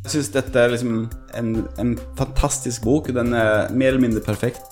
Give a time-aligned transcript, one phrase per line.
[0.00, 0.94] Jeg syns dette er liksom
[1.36, 1.48] en,
[1.78, 3.10] en fantastisk bok.
[3.12, 4.62] Den er mer eller mindre perfekt.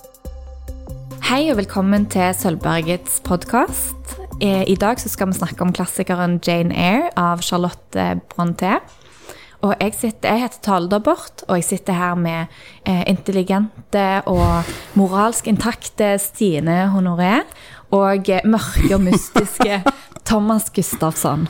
[1.29, 4.14] Hei og velkommen til Sølvbergets podkast.
[4.41, 8.79] I dag så skal vi snakke om klassikeren Jane Eyre av Charlotte Brontë.
[9.66, 12.46] Og jeg, sitter, jeg heter Tale Dobbert, og jeg sitter her med
[12.86, 17.40] eh, intelligente og moralsk intakte Stine Honoré
[17.90, 19.82] og eh, mørke og mystiske
[20.29, 21.48] Thomas Gustafsson.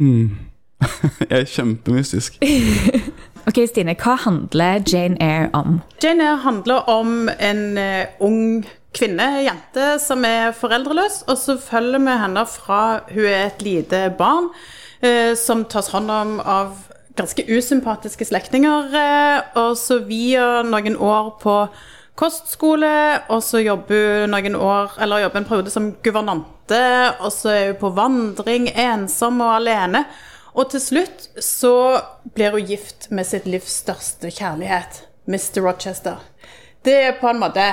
[0.00, 0.50] Mm.
[1.30, 2.40] jeg er kjempemystisk.
[3.50, 5.80] ok, Stine, hva handler Jane Eyre om?
[6.02, 12.02] Jane Eyre handler om en uh, ung kvinne, jente, som er foreldreløs, og så følger
[12.02, 14.50] vi henne fra hun er et lite barn,
[15.02, 16.72] eh, som tas hånd om av
[17.18, 18.90] ganske usympatiske slektninger.
[18.98, 21.54] Eh, og så via noen år på
[22.18, 22.90] kostskole,
[23.30, 26.82] og så jobber hun noen år, eller jobber en periode som guvernante,
[27.20, 30.04] og så er hun på vandring, ensom og alene.
[30.54, 31.74] Og til slutt så
[32.34, 35.60] blir hun gift med sitt livs største kjærlighet, Mr.
[35.62, 36.18] Rochester.
[36.82, 37.66] Det er på en måte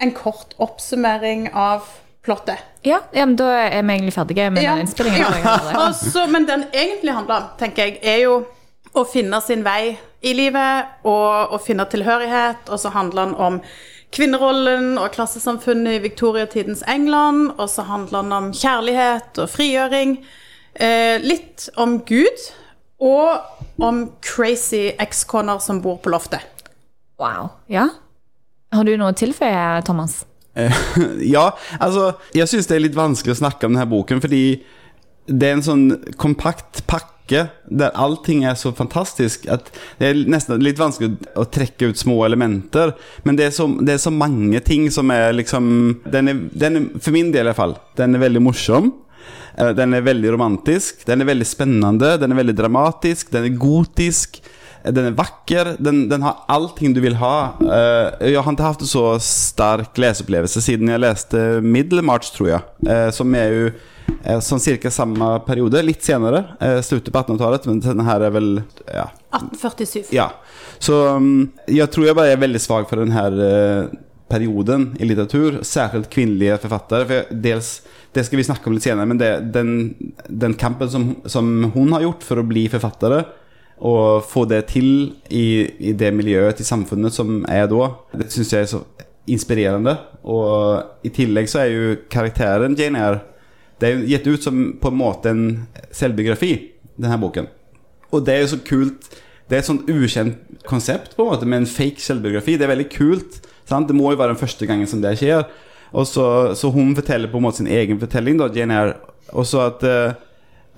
[0.00, 1.88] en kort oppsummering av
[2.24, 2.58] plottet.
[2.82, 4.78] Ja, ja men da er vi egentlig ferdige med ja.
[4.80, 5.26] innspillingen.
[5.44, 5.88] Ja.
[5.88, 8.40] Også, men den egentlig handler om, tenker jeg, er jo
[8.96, 12.68] å finne sin vei i livet og å finne tilhørighet.
[12.68, 13.60] Og så handler den om
[14.14, 17.54] kvinnerollen og klassesamfunnet i viktoriatidens England.
[17.56, 20.18] Og så handler den om kjærlighet og frigjøring.
[20.74, 22.46] Eh, litt om Gud.
[23.00, 26.44] Og om crazy ekskoner som bor på loftet.
[27.20, 27.54] Wow.
[27.72, 27.88] Ja.
[28.72, 30.22] Har du noe å tilføye, Thomas?
[30.58, 30.82] Eh,
[31.34, 34.60] ja, altså Jeg syns det er litt vanskelig å snakke om denne boken, fordi
[35.30, 35.84] det er en sånn
[36.18, 41.44] kompakt pakke pakke der allting er så fantastisk at det er nesten litt vanskelig å
[41.44, 42.94] trekke ut små elementer.
[43.24, 46.76] Men det er så, det er så mange ting som er liksom den er, den
[46.76, 47.76] er, For min del, i hvert fall.
[47.96, 48.92] Den er veldig morsom.
[49.60, 51.04] Eh, den er veldig romantisk.
[51.06, 52.16] Den er veldig spennende.
[52.20, 53.30] Den er veldig dramatisk.
[53.32, 54.40] Den er gotisk.
[54.82, 55.74] Eh, den er vakker.
[55.82, 57.36] Den, den har allting du vil ha.
[57.60, 62.66] Eh, jeg har ikke hatt en så sterk leseopplevelse siden jeg leste Middelmarch, tror jeg.
[63.14, 63.70] Som er jo
[64.42, 66.42] sånn cirka samme periode, litt senere.
[66.82, 68.48] Slutten på 1800-tallet, men denne her er vel
[68.88, 69.06] ja.
[69.36, 70.10] 1847.
[70.16, 70.32] Ja.
[70.82, 73.86] Så um, jeg tror jeg bare er veldig svak for denne
[74.30, 75.60] perioden i litteratur.
[75.66, 77.06] Særlig kvinnelige forfattere.
[77.06, 77.70] For jeg, dels,
[78.16, 79.74] det skal vi snakke om litt senere, men det, den,
[80.26, 83.22] den, kampen som, som, hun har gjort for å bli forfattere,
[83.80, 84.88] og få det til
[85.32, 88.82] i, i det miljøet i samfunnet som er da, det syns jeg er så
[89.30, 89.94] inspirerende.
[90.28, 93.22] Og i tillegg så er jo karakteren Jane Eyre
[93.80, 95.44] det er gitt ut som på en måte en
[95.94, 96.52] selvbiografi,
[97.00, 97.48] denne boken.
[98.12, 99.08] Og det er jo så kult.
[99.48, 102.58] Det er et sånt ukjent konsept på en måte med en fake selvbiografi.
[102.60, 103.40] Det er veldig kult.
[103.64, 103.88] Sant?
[103.88, 105.46] Det må jo være den første gangen som det skjer.
[105.90, 106.24] Og så,
[106.54, 108.98] så hun forteller på en måte sin egen fortelling, da, Jane Eyre.
[109.34, 110.12] Og så at, uh,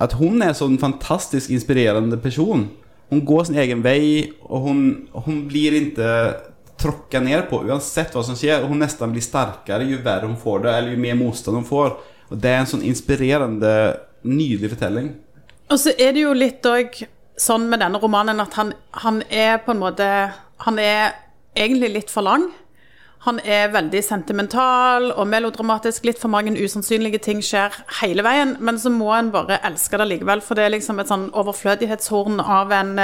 [0.01, 2.67] at hun er sånn fantastisk inspirerende person.
[3.13, 4.81] Hun går sin egen vei, og hun,
[5.25, 6.09] hun blir ikke
[6.81, 8.65] tråkka ned på uansett hva som skjer.
[8.67, 11.97] Hun nesten blir sterkere jo verre hun får det, eller jo mer motstand hun får.
[12.31, 13.73] Og det er en sånn inspirerende,
[14.25, 15.13] nydelig fortelling.
[15.71, 17.03] Og så er det jo litt òg
[17.39, 20.05] sånn med denne romanen at han, han, er på en måte
[20.63, 21.15] Han er
[21.57, 22.45] egentlig litt for lang.
[23.23, 26.03] Han er veldig sentimental og melodramatisk.
[26.03, 28.57] Litt for mange usannsynlige ting skjer hele veien.
[28.59, 32.43] Men så må en bare elske det likevel, for det er liksom et sånn overflødighetshorn
[32.43, 32.97] av en,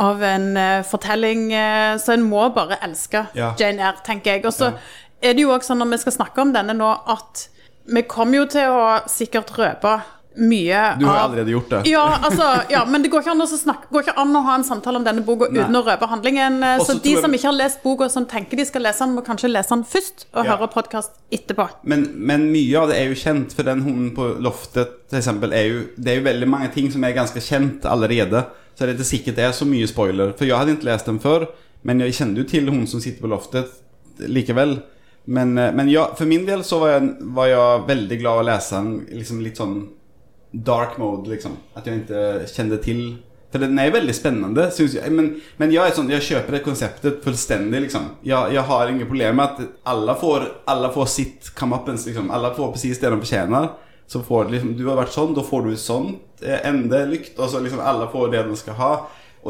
[0.00, 1.50] av en uh, fortelling.
[1.52, 3.52] Uh, så en må bare elske ja.
[3.60, 4.46] Jane Eyre, tenker jeg.
[4.48, 4.80] Og så ja.
[5.20, 7.48] er det jo òg sånn når vi skal snakke om denne nå, at
[7.84, 9.98] vi kommer jo til å sikkert røpe
[10.34, 11.80] mye av Du har av, allerede gjort det.
[11.90, 14.98] Ja, altså, ja, men det går ikke, snakke, går ikke, an å ha en samtale
[15.00, 16.58] om denne boka uten å røpe handlingen.
[16.74, 19.24] Også så de som ikke har lest boka, som tenker de skal lese den, må
[19.26, 20.54] kanskje lese den først, og ja.
[20.54, 21.68] høre podkast etterpå.
[21.90, 25.68] Men, men, mye av det er jo kjent, for den hunden på loftet, f.eks., er
[25.68, 28.46] jo Det er jo veldig mange ting som er ganske kjent allerede.
[28.74, 30.34] Så det er ikke sikkert det er så mye spoiler.
[30.34, 31.46] For jeg hadde ikke lest den før,
[31.86, 33.70] men jeg kjenner jo til hun som sitter på loftet
[34.18, 34.78] likevel.
[35.24, 38.48] Men, eh, men ja, for min del så var jeg, var jeg veldig glad å
[38.50, 39.76] lese den liksom litt sånn
[40.54, 41.56] dark mode, liksom.
[41.74, 43.06] At jeg ikke kjente til
[43.54, 45.10] For den er veldig spennende, syns jeg.
[45.14, 45.28] Men,
[45.60, 48.08] men jeg, sånn, jeg, kjøper det konseptet fullstendig, liksom.
[48.26, 52.32] Jeg, jeg, har ingen problem med at alle får, alle får sitt comeuppance, liksom.
[52.34, 53.68] Alle får presis det de fortjener.
[54.10, 56.10] Så får liksom, du har vært sånn, da får du sånn
[56.42, 58.90] ende, lykt, og så liksom alle får det de skal ha.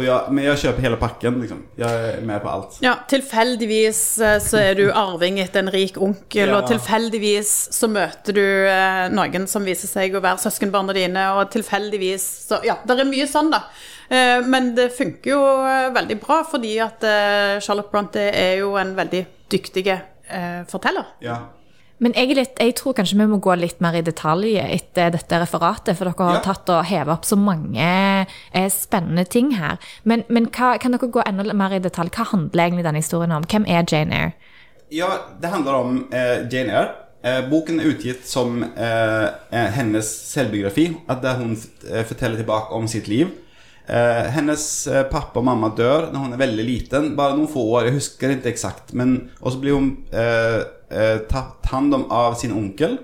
[0.03, 1.61] Jeg, men jeg kjøper hele pakken, liksom.
[1.79, 2.79] Jeg er med på alt.
[2.83, 6.57] Ja, Tilfeldigvis eh, så er du arving etter en rik onkel, ja.
[6.59, 11.53] og tilfeldigvis så møter du eh, noen som viser seg å være søskenbarna dine, og
[11.55, 13.67] tilfeldigvis så Ja, det er mye sånn, da.
[14.11, 15.43] Eh, men det funker jo
[15.95, 17.07] veldig bra, fordi at
[17.63, 19.87] Charlotte Bronte er jo en veldig dyktig
[20.71, 21.15] forteller.
[21.23, 21.39] Ja.
[22.03, 25.39] Men jeg, litt, jeg tror kanskje vi må gå litt mer i detalj etter dette
[25.41, 26.41] referatet, for dere har Ja.
[26.43, 27.87] tatt og hevet opp så mange
[28.53, 29.79] eh, spennende ting her.
[30.05, 32.11] Men, men hva, kan dere gå enda mer i detalj?
[32.11, 33.47] Hva handler egentlig denne historien om?
[33.47, 34.33] Hvem er Jane Eyre?
[34.91, 35.09] Ja,
[35.41, 36.91] det handler om eh, Jane Eyre.
[37.25, 41.55] Eh, boken er utgitt som eh, eh, hennes selvbiografi, at der hun
[41.89, 43.31] eh, forteller tilbake om sitt liv.
[43.89, 47.87] Eh, hennes pappa og mamma dør når hun er veldig liten, bare noen få år,
[47.89, 48.93] jeg husker ikke eksakt.
[48.97, 49.89] Men og så blir hun
[51.31, 52.99] tatt hand om av sin onkel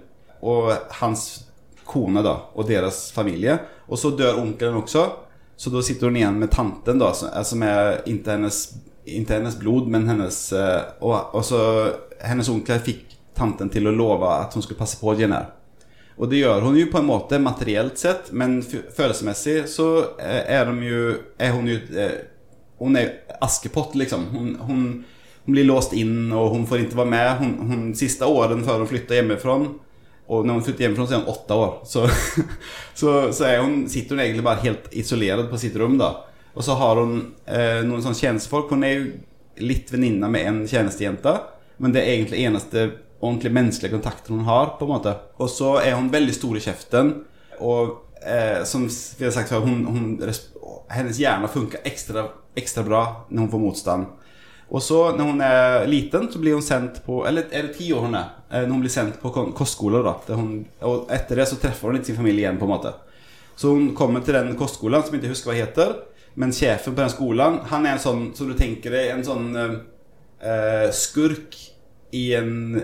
[0.46, 0.70] og
[1.00, 1.24] hans
[1.90, 3.58] kone da, og deres familie.
[3.90, 5.04] Og så dør onkelen også,
[5.60, 8.60] så da sitter hun igjen med tanten da, som, eh, er ikke hennes,
[9.04, 11.62] ikke hennes blod, men hennes eh, og, og så
[12.24, 15.50] hennes onkel fikk tanten til å love at hun skulle passe på Jenner.
[16.20, 19.88] Og det gjør hun jo på en måte materielt sett, men følelsesmessig så
[20.20, 22.18] eh, er, de jo, er hun jo eh,
[22.80, 24.22] Hun er jo Askepott, liksom.
[24.32, 24.84] Hun, hun,
[25.44, 27.30] hun blir låst inn, og hun får ikke være med.
[27.40, 29.56] Hun, hun, siste åren før hun flytter hjemmefra
[30.30, 31.72] Og når hun flytter hjemmefra, så er hun åtte år.
[31.84, 32.04] Så,
[33.00, 36.12] så, så hun, sitter hun egentlig bare helt isolert på sitt rom, da.
[36.54, 37.16] Og så har hun
[37.46, 38.74] eh, noen sånne tjenestefolk.
[38.74, 39.08] Hun er jo
[39.60, 41.34] litt venninne med en tjenestejente,
[41.80, 42.86] men det er egentlig eneste
[43.20, 45.16] ordentlig menneskelige kontakten hun har, på en måte.
[45.40, 47.12] Og så er hun veldig stor i kjeften,
[47.60, 49.66] og eh, som vi har sagt før,
[50.90, 52.28] hennes hjerne funker ekstra,
[52.58, 54.08] ekstra bra når hun får motstand.
[54.70, 57.88] Og så når hun er liten, så blir hun sendt på Eller er det ti
[57.92, 58.28] år hun er?
[58.50, 60.14] Eh, Når hun blir sendt på kostskole, da.
[60.34, 62.94] Hun, og etter det så treffer hun ikke sin familie igjen, på en måte.
[63.58, 65.96] Så hun kommer til den kostskolen, som jeg ikke husker hva heter.
[66.38, 69.48] Men sjefen på den skolen, han er en sånn, som du tenker deg, en sånn
[69.58, 69.74] eh,
[70.46, 71.58] eh, skurk
[72.14, 72.80] i en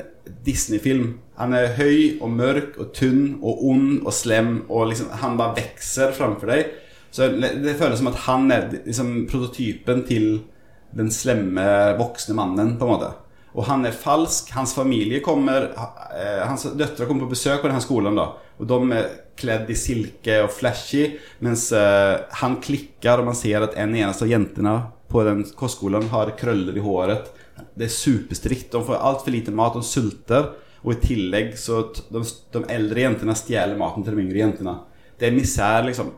[0.47, 1.15] Disney-film.
[1.39, 5.57] Han er høy og mørk og tynn og ond og slem, og liksom, han bare
[5.61, 6.75] vokser framfor deg.
[7.15, 10.27] Så det føles som at han er liksom prototypen til
[10.97, 11.65] den slemme
[11.99, 13.13] voksne mannen, på en måte.
[13.57, 14.51] Og han er falsk.
[14.53, 18.35] Hans familie kommer eh, Hans døtre kommer på besøk på denne skolen, da.
[18.61, 23.65] Og de er kledd i silke og flashy, mens eh, han klikker, og man ser
[23.65, 24.77] at en eneste av jentene
[25.13, 27.33] på den kostskolen har krøller i håret.
[27.77, 28.71] Det er superstrikt.
[28.73, 30.53] De får altfor lite mat, de sulter.
[30.85, 31.81] Og i tillegg så
[32.13, 32.21] de,
[32.55, 34.77] de eldre jentene stjeler maten til de yngre jentene.
[35.17, 36.13] Det er misær, liksom.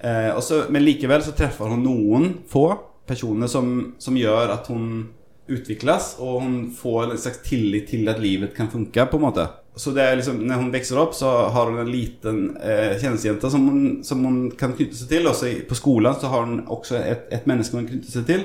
[0.00, 2.66] Eh, også, men likevel så treffer hun noen få
[3.06, 5.08] personer som, som gjør at hun
[5.50, 9.46] utvikles, og hun får en slags tillit til at livet kan funke, på en måte.
[9.76, 13.50] Så det er liksom, når hun vokser opp, så har hun en liten eh, tjenestejente
[13.50, 13.66] som
[14.04, 15.28] som hun kan knytte seg til.
[15.30, 18.44] Også på skolen så har hun også et, et menneske hun knytte seg til.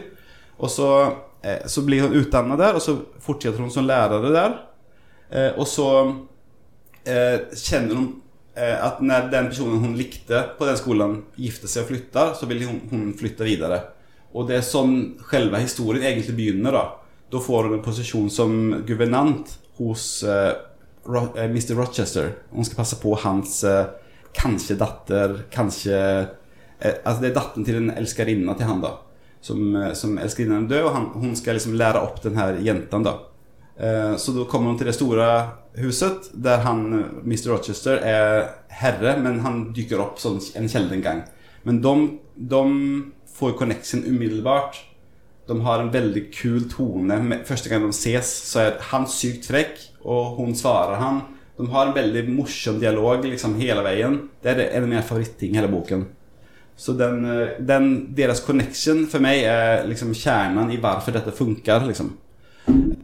[0.58, 0.90] Og så,
[1.44, 4.56] eh, så blir hun utdannet der, og så fortsetter hun som lærer der.
[5.30, 5.90] Eh, og så
[7.04, 8.08] eh, kjenner hun
[8.56, 12.50] eh, at når den personen hun likte på den skolen, gifter seg og flytter, så
[12.50, 13.82] vil hun, hun flytte videre.
[14.36, 14.96] Og det er sånn
[15.32, 16.76] selve historien egentlig begynner.
[16.76, 16.86] Da
[17.32, 19.50] Da får hun en posisjon som guvernant
[19.80, 20.54] hos uh,
[21.08, 21.74] Ro uh, Mr.
[21.76, 22.34] Rochester.
[22.52, 23.88] Hun skal passe på hans uh,
[24.36, 25.98] kanskje datter, kanskje
[26.80, 28.96] eh, Altså det er datteren til en elskerinne til han, da.
[29.46, 32.60] Som, eh, som elskerinnen er død, og han, hun skal liksom lære opp den her
[32.66, 33.16] jenten, da.
[33.78, 35.30] Eh, Så da kommer hun til det store
[35.80, 36.86] huset, der han,
[37.24, 37.50] Mr.
[37.54, 41.24] Rochester, er herre, men han dukker opp som en sjelden gang.
[41.64, 41.96] Men de,
[42.36, 42.62] de
[43.36, 44.80] får connection umiddelbart.
[45.48, 47.42] De har en veldig kul tone.
[47.46, 51.22] Første gang de ses, så er han sykt frekk, og hun svarer han.
[51.58, 54.18] De har en veldig morsom dialog liksom hele veien.
[54.44, 56.08] Det er en av mine favoritting i hele boken.
[56.76, 61.86] Så den, eh, den, deres connection for meg er liksom kjernen i hvorfor dette funker.
[61.88, 62.12] Liksom.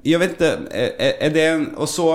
[0.03, 2.09] Jeg vet ikke er, er det en, Og så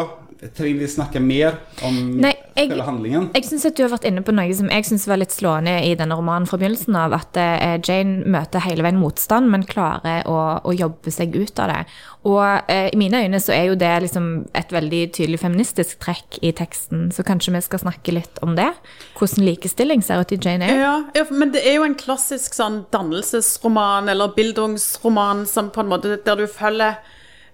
[0.57, 3.31] trenger vi snakke mer om Nei, jeg- selve handlingen.
[3.35, 5.75] Jeg synes at du har vært inne på noe som jeg synes var litt slående
[5.85, 10.25] i denne romanen fra begynnelsen av, at eh, Jane møter hele veien motstand, men klarer
[10.27, 11.81] å, å jobbe seg ut av det.
[12.27, 16.39] Og eh, i mine øyne så er jo det liksom et veldig tydelig feministisk trekk
[16.43, 18.73] i teksten, så kanskje vi skal snakke litt om det?
[19.19, 20.81] Hvordan likestilling ser ut i Jane Eyre?
[20.81, 25.89] Ja, ja, men det er jo en klassisk sånn dannelsesroman eller bildungsroman som på en
[25.93, 26.97] måte der du følger,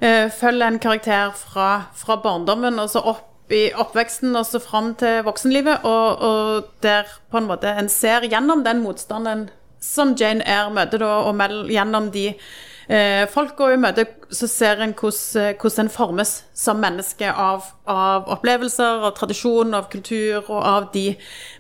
[0.00, 4.92] eh, følger en karakter fra, fra barndommen og så opp i oppveksten og så fram
[5.00, 9.49] til voksenlivet, og, og der på en måte en ser gjennom den motstanden
[9.82, 14.82] som Jane Eyre møter, da, og mell, gjennom de eh, folka hun møter, så ser
[14.85, 20.61] en hvordan hvordan en formes som menneske av, av opplevelser, av tradisjon, av kultur og
[20.61, 21.09] av de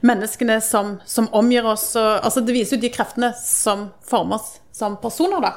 [0.06, 1.90] menneskene som, som omgir oss.
[1.96, 5.56] Og, altså, det viser jo de kreftene som former oss som personer, da.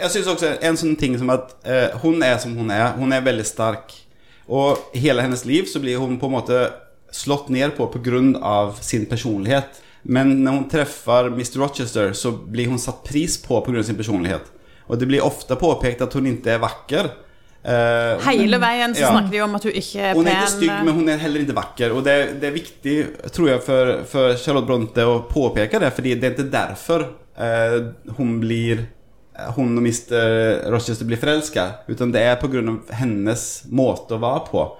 [0.00, 2.94] Jeg syns også en sånn ting som at eh, hun er som hun er.
[2.98, 3.92] Hun er veldig sterk.
[4.48, 6.58] Og hele hennes liv så blir hun på en måte
[7.14, 8.72] slått ned på pga.
[8.80, 9.80] sin personlighet.
[10.02, 11.58] Men når hun treffer Mr.
[11.62, 13.82] Rochester, så blir hun satt pris på pga.
[13.82, 14.50] sin personlighet.
[14.86, 17.12] Og det blir ofte påpekt at hun ikke er vakker.
[17.64, 19.10] Uh, Hele veien så Ja.
[19.14, 20.18] snakker de om at hun ikke er pen.
[20.18, 21.94] Hun er ikke stygg men hun er heller ikke vakker.
[21.96, 22.96] Og det, det er viktig,
[23.32, 25.92] tror jeg, for, for Charlotte Bronte å påpeke det.
[25.94, 27.06] fordi det, er ikke derfor
[27.40, 28.84] uh, hun blir
[29.54, 34.20] hon och Mr Rochester blir forelsket Utan det är på grund av hennes måte att
[34.20, 34.76] vara på.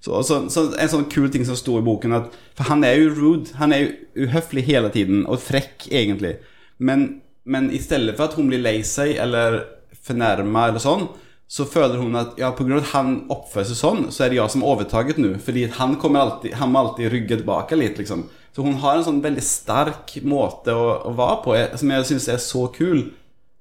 [0.00, 3.00] Så, så, så en sånn kul ting som står i boken at, for han er
[3.00, 6.36] jo rude, han er jo uhøflig hele tiden og frekk, egentlig.
[6.78, 9.64] Men, men stedet for at hun blir lei seg eller
[10.06, 11.08] fornærma eller sånn,
[11.50, 14.52] så føler hun at ja, av at han oppfører seg sånn, så er det jeg
[14.52, 15.32] som har overtaget nå.
[15.42, 18.26] Fordi han kommer alltid, han må alltid rygge tilbake litt, liksom.
[18.54, 22.06] Så hun har en sånn veldig sterk måte å, å være på, eh, som jeg
[22.10, 23.08] syns er så kul.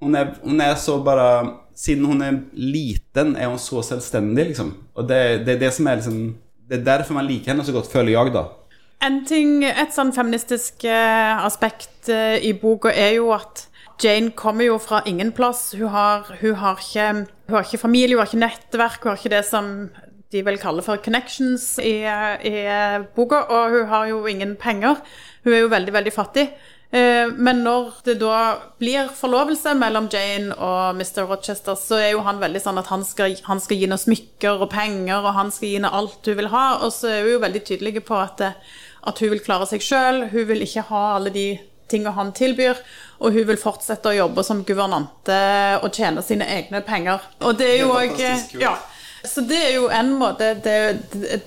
[0.01, 1.29] Hun er, hun er så bare
[1.77, 4.71] Siden hun er liten, er hun så selvstendig, liksom.
[4.97, 6.21] Og det, det er det som er liksom
[6.69, 8.47] Det er derfor man liker henne så godt, føler jeg, da.
[9.05, 13.67] En ting, Et sånn feministisk eh, aspekt eh, i boka er jo at
[14.01, 15.71] Jane kommer jo fra ingen plass.
[15.77, 17.07] Hun har, hun har, ikke,
[17.47, 19.71] hun har ikke familie, hun har ikke nettverk, hun har ikke det som
[20.33, 22.55] de vil kalle for connections i, i
[23.15, 24.99] boka, og hun har jo ingen penger.
[25.45, 26.49] Hun er jo veldig, veldig fattig.
[26.91, 28.35] Eh, Men når det da
[28.79, 31.25] blir forlovelse mellom Jane og Mr.
[31.27, 34.63] Rochester, så er jo han veldig sånn at han skal, han skal gi henne smykker
[34.63, 36.67] og penger, og han skal gi henne alt hun vil ha.
[36.85, 38.45] Og så er hun jo veldig tydelig på at,
[39.03, 40.23] at hun vil klare seg sjøl.
[40.31, 41.47] Hun vil ikke ha alle de
[41.91, 42.79] tingene han tilbyr.
[43.19, 45.37] Og hun vil fortsette å jobbe som guvernante
[45.81, 47.23] og tjene sine egne penger.
[47.41, 48.19] Og det er jo òg
[48.61, 48.75] ja,
[49.23, 50.77] så det er jo en måte det,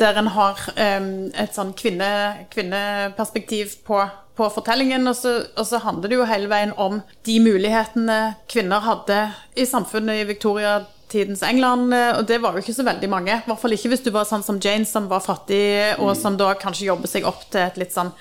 [0.01, 2.11] der en har um, et sånn kvinne,
[2.53, 4.01] kvinneperspektiv på,
[4.39, 8.83] på fortellingen, og så, og så handler det jo hele veien om de mulighetene kvinner
[8.87, 9.21] hadde
[9.55, 13.39] i samfunnet i Victoria-tidens England, og det var jo ikke så veldig mange.
[13.39, 16.39] I hvert fall ikke hvis du var sånn som Jane, som var fattig, og som
[16.41, 18.15] da kanskje jobber seg opp til et litt sånn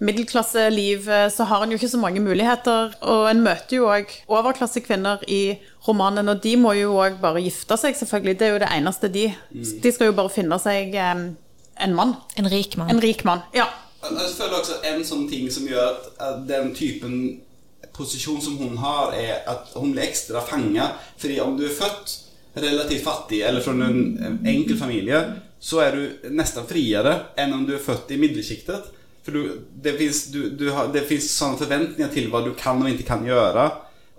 [0.00, 2.96] middelklasseliv, så har en jo ikke så mange muligheter.
[3.02, 7.78] Og en møter jo òg overklassekvinner i romanen, og de må jo òg bare gifte
[7.80, 8.38] seg, selvfølgelig.
[8.40, 9.28] Det er jo det eneste de
[9.84, 12.16] De skal jo bare finne seg en mann.
[12.36, 12.90] En rik mann.
[12.90, 13.46] En rik mann.
[13.54, 13.68] Ja.
[14.04, 17.40] Jeg føler også en sånn ting som gjør at, at den typen
[17.94, 20.90] posisjon som hun har, er at hun blir ekstra fanga.
[21.20, 22.18] Fordi om du er født
[22.54, 25.20] relativt fattig eller fra en enkel familie,
[25.60, 28.90] så er du nesten friere enn om du er født i middelsjiktet.
[29.24, 29.54] For du,
[29.84, 33.64] det fins det finns sånne forventninger til hva du kan og ikke kan gjøre.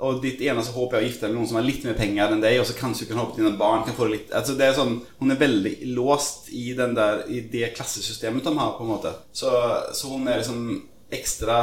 [0.05, 2.33] Og ditt eneste håp er å gifte deg med noen som har litt mer penger
[2.33, 4.57] enn deg, og så kanskje du kan håpe dine barn kan få det litt altså
[4.59, 8.73] det er sånn, Hun er veldig låst i, den der, i det klassesystemet de har,
[8.75, 9.13] på en måte.
[9.31, 9.53] Så,
[9.95, 10.81] så hun er liksom
[11.15, 11.61] ekstra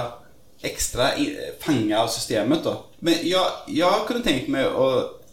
[0.63, 1.11] ekstra
[1.61, 2.65] fanga av systemet.
[2.65, 4.89] da Men jeg, jeg kunne tenkt meg å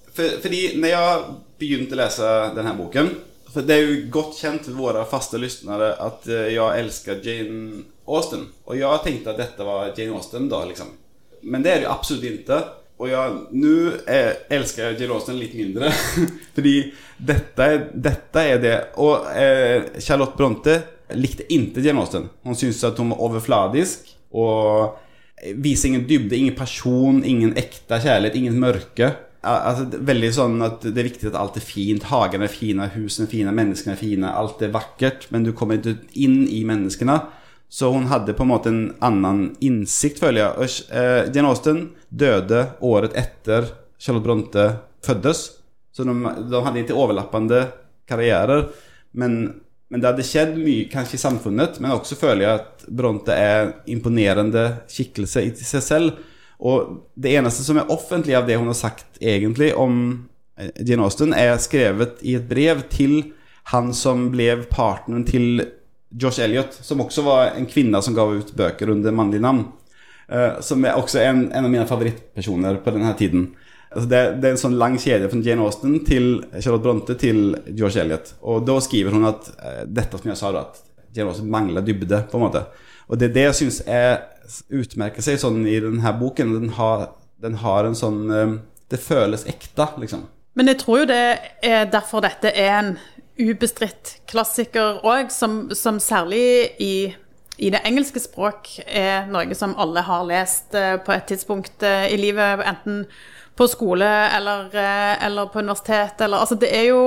[0.09, 3.11] for, Fordi når jeg begynte å lese denne boken
[3.53, 7.85] For det er jo godt kjent til våre faste lyttere at eh, jeg elsker Jane
[8.17, 8.47] Austen.
[8.65, 10.91] Og jeg tenkte at dette var Jane Austen, då liksom.
[11.41, 12.61] Men det er det absolut absolutt ikke.
[12.99, 13.07] Og
[13.55, 13.95] nu nå
[14.51, 15.91] älskar jeg Jane Austen litt mindre.
[16.55, 20.81] Fordi dette er, detta är det Og eh, Charlotte Bronte
[21.15, 22.29] likte ikke Jane Austen.
[22.43, 24.11] Hun syntes at hun var overfladisk.
[24.31, 24.97] Og
[25.55, 29.13] viser ingen dybde, ingen passion, ingen ekte kjærlighet, ingen mørke.
[29.39, 32.09] Alltså, väldigt sånn at det er viktig at alt er fint.
[32.11, 34.31] Hagene er fine, husene er fine, menneskene er fine.
[34.35, 37.21] Alt er vakkert, men du kommer ikke inn i menneskene.
[37.69, 40.69] Så hun hadde på en måte en annen innsikt, føler jeg.
[40.89, 43.69] Eh, Jane Austen døde året etter
[44.01, 44.65] Charlotte Bronte
[45.05, 45.43] føddes.
[45.93, 46.15] Så de,
[46.49, 47.67] de hadde ikke overlappende
[48.09, 48.65] karrierer.
[49.11, 49.37] Men,
[49.89, 53.73] men det hadde skjedd mye kanskje i samfunnet, men også føler jeg at Bronte er
[53.91, 56.19] imponerende skikkelse i seg selv.
[56.59, 59.99] Og det eneste som er offentlig av det hun har sagt egentlig om
[60.57, 63.35] eh, Jane Austen, er skrevet i et brev til
[63.69, 65.61] han som ble partneren til
[66.09, 69.65] Josh Elliot, som også var en kvinne som ga ut bøker under mannlig navn.
[70.29, 73.47] Eh, som er også en, en av mine favorittpersoner på denne tiden.
[73.89, 76.27] Altså det, det er en sånn lang kjede fra Jane Austen til
[76.59, 78.35] Charlotte Bronte til George Elliot.
[78.45, 81.85] Og da skriver hun at eh, dette som jeg sa, da, at Jane Austen mangler
[81.85, 82.23] dybde.
[82.29, 82.65] på en måte.
[83.09, 83.79] Og det er det jeg syns
[84.69, 86.53] utmerker seg sånn i denne boken.
[86.59, 87.07] Den har,
[87.41, 88.57] den har en sånn eh,
[88.89, 90.25] Det føles ekte, liksom.
[90.57, 91.23] Men jeg tror jo det
[91.61, 92.95] er derfor dette er en
[93.39, 96.43] ubestridt klassiker òg, som, som særlig
[96.83, 96.93] i,
[97.57, 102.09] i det engelske språk er noe som alle har lest eh, på et tidspunkt eh,
[102.13, 103.05] i livet, enten
[103.59, 107.01] på skole eller, eh, eller på universitet, eller Altså, det er jo,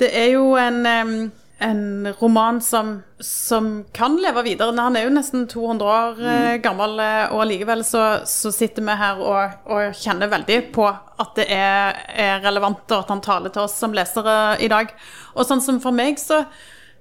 [0.00, 1.32] det er jo en
[1.64, 4.74] en roman som, som, kan leve videre.
[4.76, 6.62] Han er jo nesten 200 år eh, mm.
[6.64, 11.32] gammel, eh, og likevel så, så sitter vi her og, og, kjenner veldig på at
[11.38, 14.92] det er, er, relevant, og at han taler til oss som lesere i dag.
[15.34, 16.42] Og sånn som for meg, så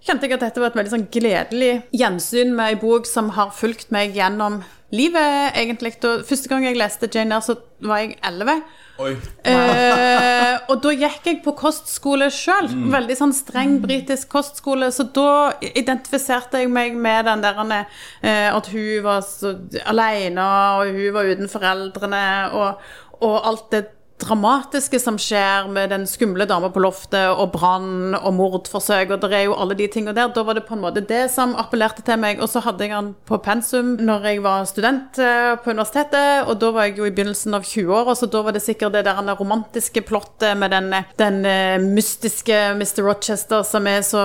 [0.04, 3.52] kjente jeg at dette var et veldig sånn gledelig gjensyn med ei bok som har
[3.56, 4.62] fulgt meg gjennom
[4.94, 5.98] livet, egentlig.
[6.08, 8.64] Og første gang jeg leste Jane Eyre, så var jeg 11.
[9.00, 12.70] Eh, og da gikk jeg på kostskole sjøl.
[12.94, 14.92] Veldig sånn streng britisk kostskole.
[14.94, 19.56] Så da identifiserte jeg meg med den der eh, at hun var så
[19.90, 20.46] aleine,
[20.80, 22.24] og hun var uten foreldrene,
[22.54, 22.88] og,
[23.22, 23.84] og alt det
[24.22, 29.32] dramatiske som skjer med den skumle dama på loftet, og brann og mordforsøk, og det
[29.34, 30.32] er jo alle de tingene der.
[30.34, 32.42] Da var det på en måte det som appellerte til meg.
[32.44, 36.60] Og så hadde jeg han på pensum når jeg var student eh, på universitetet, og
[36.62, 39.22] da var jeg jo i begynnelsen av 20-åra, så da var det sikkert det der
[39.34, 43.04] romantiske plottet med den, den eh, mystiske Mr.
[43.06, 44.24] Rochester som er så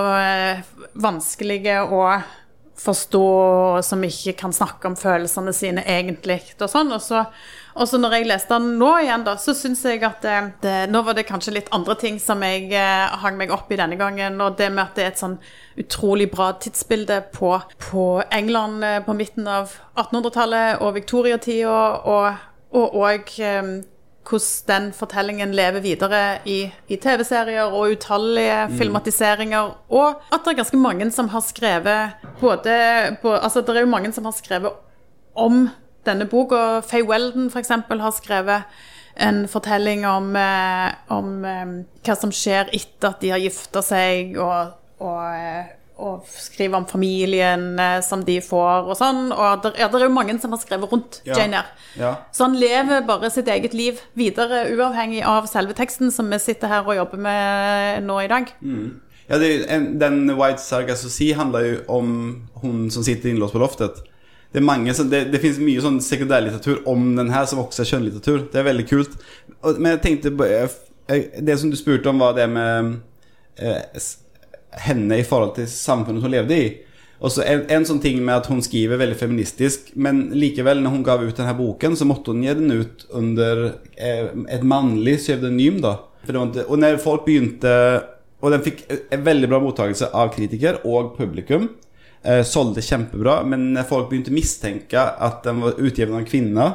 [0.99, 2.03] vanskelig vanskelige å
[2.79, 6.93] forstå, som ikke kan snakke om følelsene sine egentlig, og sånn.
[6.95, 7.25] Og så
[7.79, 10.77] og så når jeg leste den nå igjen, da, så syns jeg at det, det,
[10.91, 13.99] nå var det kanskje litt andre ting som jeg eh, hang meg opp i denne
[14.01, 14.41] gangen.
[14.43, 15.39] Og det med at det er et sånn
[15.79, 17.55] utrolig bra tidsbilde på,
[17.87, 21.79] på England eh, på midten av 1800-tallet og viktoriatida,
[22.11, 23.73] og òg eh,
[24.29, 26.59] hvordan den fortellingen lever videre i,
[26.89, 28.77] i TV-serier og utallige mm.
[28.77, 29.71] filmatiseringer.
[29.89, 32.75] Og at det er ganske mange som har skrevet både
[33.23, 34.73] på, Altså, det er jo mange som har skrevet
[35.39, 35.69] om
[36.09, 36.81] denne boka.
[36.87, 37.75] Faye Weldon f.eks.
[37.89, 38.79] har skrevet
[39.19, 41.73] en fortelling om, eh, om, eh,
[42.07, 46.87] hva som skjer etter at de har gifta seg, og, og, eh, og, skriver om
[46.87, 49.33] familien som de får, og sånn.
[49.35, 51.35] Og det, ja, det er jo mange som har skrevet rundt ja.
[51.35, 51.73] Jane Eyre.
[51.99, 52.13] Ja.
[52.31, 56.71] Så han lever bare sitt eget liv videre, uavhengig av selve teksten som vi sitter
[56.71, 58.55] her og jobber med nå i dag.
[58.63, 59.01] Mm.
[59.27, 59.51] Ja, det,
[59.99, 62.15] Den White Sargassy handler jo om
[62.63, 63.99] hun som sitter innlåst på loftet
[64.53, 68.47] det, mange, det, det finnes mye sånn sekundærlitteratur om den her, som også er kjønnlitteratur.
[68.53, 69.17] Det er veldig kult.
[69.77, 70.33] Men jeg tenkte
[71.45, 72.95] Det som du spurte om, var det med
[73.61, 74.05] eh,
[74.89, 76.69] henne i forhold til samfunnet hun levde i.
[77.19, 81.07] Også en, en, sånn ting med at hun skriver veldig feministisk, men likevel, når hun
[81.07, 83.65] gav ut denne boken, så måtte hun gi den ut under
[83.97, 85.97] eh, et mannlig pseudonym, da.
[86.29, 87.71] Og når folk begynte
[88.43, 91.65] Og den fikk en veldig bra mottakelse av kritiker og publikum
[92.23, 96.29] eh, solgte kjempebra, men når folk begynte å mistenke at den var utgitt av en
[96.29, 96.69] kvinne,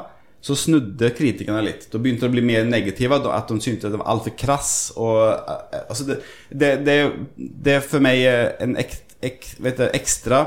[0.44, 1.86] så snudde kritikerne litt.
[1.92, 4.74] Da begynte de å bli mer negative, at de syntes den var altfor krass.
[5.00, 6.20] Og, eh, altså det,
[6.52, 6.98] det, det,
[7.38, 8.26] det, er for meg
[8.64, 10.42] en ek, ek, du, ekstra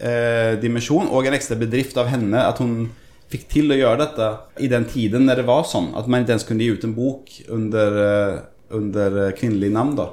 [0.00, 2.88] eh, dimensjon og en ekstra bedrift av henne at hun
[3.32, 4.28] fikk til å gjøre dette
[4.62, 5.92] i den tiden når det var sånn.
[5.98, 8.38] At man ikke ens kunne gi ut en bok under, eh,
[8.78, 9.96] under kvinnelig navn.
[10.00, 10.12] da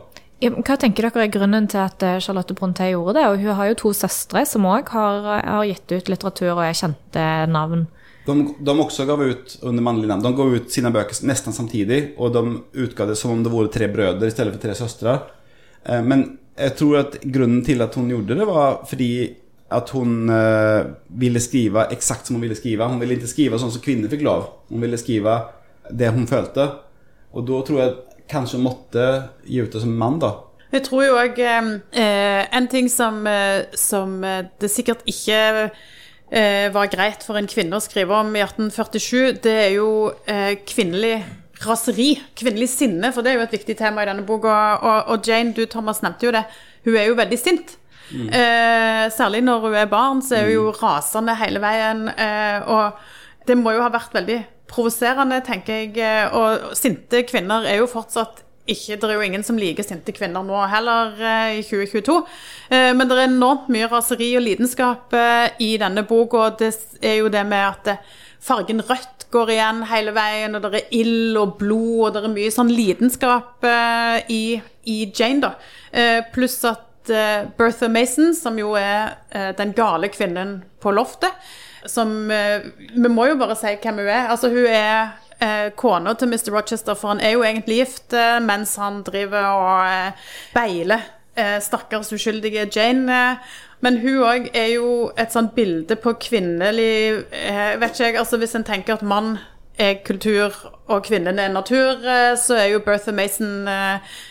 [0.51, 3.25] hva tenker dere er grunnen til at eh, Charlotte Brontë gjorde det?
[3.29, 6.77] Og hun har jo to søstre som òg har, har, gitt ut litteratur og er
[6.77, 7.85] kjente navn.
[8.27, 10.23] De, de også gav ut under mannlig navn.
[10.23, 12.43] De ga ut sine bøker nesten samtidig, og de
[12.85, 15.15] utga det som om det var tre brødre i stedet for tre søstre.
[15.83, 16.25] Eh, men
[16.59, 19.13] jeg tror at grunnen til at hun gjorde det, var fordi
[19.73, 20.29] at hun
[21.17, 22.85] ville skrive eksakt som hun ville skrive.
[22.85, 24.43] Hun ville ikke skrive sånn som kvinner fikk lov.
[24.69, 25.33] Hun ville skrive
[25.89, 26.67] det hun følte.
[27.33, 27.95] Og da tror jeg
[28.31, 29.05] kanskje måtte
[29.45, 30.35] gi ut det som mann, da.
[30.73, 35.69] Jeg tror jo òg eh, En ting som, eh, som, eh, det sikkert ikke
[36.33, 39.89] eh, var greit for en kvinne å skrive om i 1847, det er jo
[40.25, 41.19] eh, kvinnelig
[41.63, 44.55] raseri, kvinnelig sinne, for det er jo et viktig tema i denne boka.
[44.81, 46.43] Og, og Jane, du Thomas nevnte jo det,
[46.87, 47.77] hun er jo veldig sint.
[48.09, 48.27] Mm.
[48.33, 50.79] Eh, særlig når hun er barn, så er hun jo mm.
[50.81, 52.09] rasende hele veien.
[52.65, 55.97] og det må jo ha vært veldig provoserende, tenker jeg.
[56.01, 60.13] Eh, og sinte kvinner er jo fortsatt ikke, Det er jo ingen som liker sinte
[60.15, 62.23] kvinner nå heller, eh, i 2022.
[62.71, 65.11] Eh, men det er enormt mye raseri og lidenskap
[65.59, 66.49] i denne boka.
[66.57, 66.71] Det
[67.01, 67.99] er jo det med at
[68.39, 72.35] fargen rødt går igjen hele veien, og det er ild og blod, og det er
[72.37, 73.65] mye sånn lidenskap
[74.29, 76.21] i, i Jane, da.
[76.31, 77.11] Pluss at
[77.57, 79.17] Bertha Mason, som jo er
[79.57, 81.33] den gale kvinnen på loftet,
[81.85, 84.29] som eh, Vi må jo bare si hvem hun er.
[84.31, 85.11] Altså, hun er
[85.43, 86.51] eh, kona til Mr.
[86.55, 91.03] Rochester, for han er jo egentlig gift eh, mens han driver og eh, beiler
[91.35, 93.07] eh, stakkars uskyldige Jane.
[93.11, 98.37] Eh, men hun òg er jo et sånt bilde på kvinnelig Vet ikke jeg, altså
[98.39, 99.33] Hvis en tenker at mann
[99.75, 100.55] er kultur
[100.87, 101.99] og kvinnen er natur,
[102.39, 103.67] så er jo Bertha Mason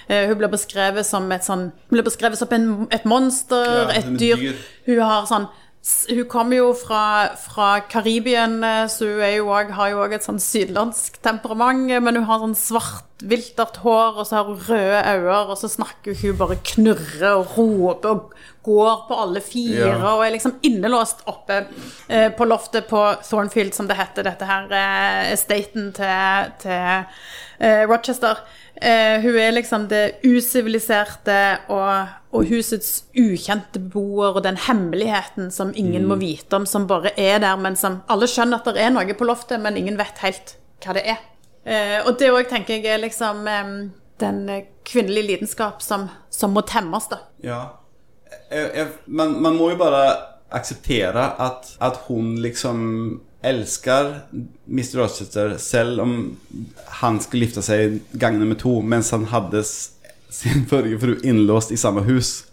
[0.08, 4.08] Hun blir beskrevet som et sånn Hun blir beskrevet som en, et monster, ja, et
[4.16, 4.40] dyr.
[4.40, 4.64] dyr.
[4.88, 5.50] Hun har sånn
[5.82, 10.26] hun kommer jo fra, fra Karibien, eh, så hun jo også, har jo òg et
[10.26, 11.90] sånn sydlandsk temperament.
[11.98, 15.70] Men hun har sånn svart, viltert hår, og så har hun røde øyne, og så
[15.70, 19.98] snakker hun bare knurrer og roper og går på alle fire ja.
[20.12, 21.64] og er liksom innelåst oppe
[22.06, 27.06] eh, på loftet på Thornfield, som det heter, dette her eh, estaten til, til
[27.58, 28.42] eh, Rochester.
[28.82, 31.36] Eh, hun er liksom det usiviliserte
[31.70, 37.12] og, og husets ukjente beboer og den hemmeligheten som ingen må vite om, som bare
[37.14, 40.18] er der, men som alle skjønner at det er noe på loftet, men ingen vet
[40.24, 41.22] helt hva det er.
[41.62, 43.70] Eh, og det òg tenker jeg er liksom eh,
[44.24, 44.42] den
[44.88, 47.22] kvinnelige lidenskap som, som må temmes, da.
[47.46, 47.62] Ja.
[48.50, 50.02] Jeg, jeg, man, man må jo bare
[50.52, 52.82] akseptere at, at hun liksom
[53.44, 54.20] elsker
[54.68, 55.00] Mr.
[55.02, 56.12] Rochester selv om
[57.02, 61.80] han skulle gifte seg gang nummer to mens han hadde sin forrige fru innlåst i
[61.80, 62.44] samme hus.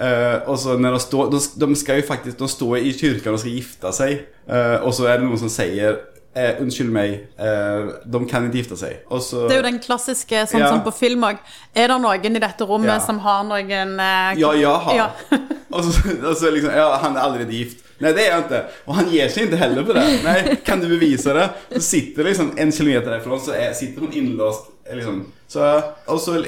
[0.00, 3.34] Uh, og så når de står de, de skal jo faktisk De står i kirken
[3.34, 5.98] og skal gifte seg, uh, og så er det noen som sier
[6.34, 9.00] eh, Unnskyld meg, eh, de kan ikke gifte seg.
[9.10, 10.68] Også, Det er jo den klassiske, sånn Ja.
[10.70, 11.38] som på film òg.
[11.74, 12.98] Er det noen i dette rommet Ja.
[13.00, 14.94] som har noen eh, Ja, jeg har.
[14.94, 15.10] Ja.
[15.70, 17.84] och, så, og så liksom, ja, han er allerede gift.
[18.00, 18.62] Nei, det er han ikke.
[18.88, 20.06] Og han gir seg ikke heller på det.
[20.24, 21.46] Nei, kan du bevise det?
[21.74, 24.70] Så sitter liksom en kilometer derfra, så er, sitter hun innlåst.
[24.90, 25.20] Liksom.
[25.50, 25.66] Så,
[26.10, 26.38] og så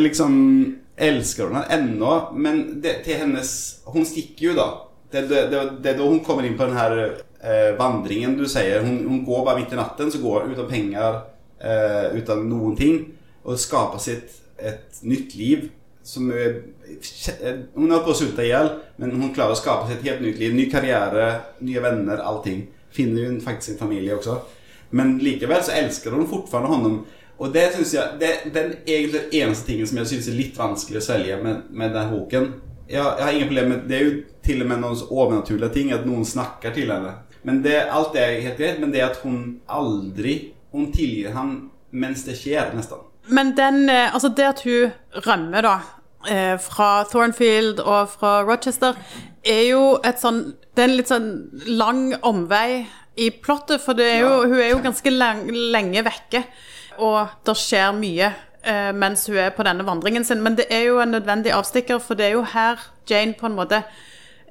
[0.00, 0.32] liksom
[0.96, 3.50] elsker hun han ennå, Men det, til hennes,
[3.86, 4.68] Hun stikker jo, da.
[5.10, 5.44] Det, det,
[5.82, 6.96] det, är då hon kommer inn på den her
[7.40, 8.80] eh, vandringen du sier.
[8.82, 11.20] Hun, hun, går bare midt i natten, så går hun uten penger,
[11.60, 12.98] eh, noen ting
[13.44, 15.68] og skaper sitt et nytt liv.
[16.02, 16.62] Som är,
[17.74, 20.38] hon er på att sluta ihjäl, men hon klarar att skapa sig ett helt nytt
[20.38, 20.54] liv.
[20.54, 22.66] Ny karriär, nya vänner, allting.
[22.90, 24.38] Finner ju faktiskt sin familj också.
[24.90, 27.06] Men likevel så elsker hun fortfarande honom.
[27.38, 31.02] Og det synes jeg Det den egentlig eneste tingen som jeg synes er litt vanskelig
[31.02, 32.46] å svelge med, med den boken.
[32.88, 34.14] Jeg, jeg har ingen problem med Det er jo
[34.46, 37.12] til og med noen overnaturlige ting, at noen snakker til henne.
[37.42, 41.70] Men det, Alt det er helt greit, men det at hun aldri Hun tilgir han
[41.90, 42.98] mens det skjer, nesten.
[43.32, 44.90] Men den, eh, altså det at hun
[45.24, 45.76] rømmer da,
[46.62, 48.96] fra Thornfield og fra Rochester,
[49.46, 50.40] er jo et sånn
[50.74, 51.28] Det er en litt sånn
[51.78, 52.86] lang omvei
[53.16, 56.42] i plottet, for er jo, hun er jo ganske lang, lenge vekke,
[57.00, 58.28] og det skjer mye
[58.66, 60.42] eh, mens hun er på denne vandringen sin.
[60.44, 63.56] Men det er jo en nødvendig avstikker, for det er jo her Jane på en
[63.56, 63.82] måte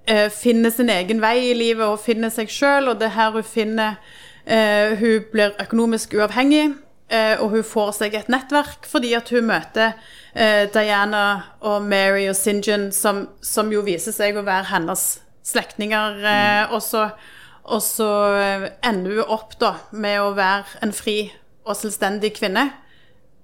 [0.07, 3.37] eh, finner sin egen vei i livet og finner seg sjøl, og det er her
[3.37, 3.99] hun finner
[4.45, 6.73] eh, Hun blir økonomisk uavhengig.
[7.05, 9.91] Eh, og hun får seg et nettverk fordi at hun møter
[10.33, 11.25] eh, Diana
[11.61, 12.65] og Mary og St.
[12.97, 15.03] som, som jo viser seg å være hennes
[15.45, 16.17] slektninger.
[16.25, 17.07] Eh, og så,
[17.69, 18.09] og så
[18.81, 21.29] ender hun opp da med å være en fri
[21.65, 22.71] og selvstendig kvinne.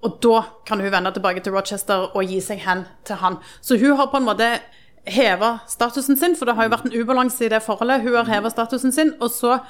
[0.02, 3.38] Og da kan hun vende tilbake til Rochester og gi seg hen til han.
[3.62, 4.56] Så hun har på en måte
[5.06, 8.02] heva statusen sin, for det har jo vært en ubalanse i det forholdet.
[8.02, 9.60] Hun har heva statusen sin, og så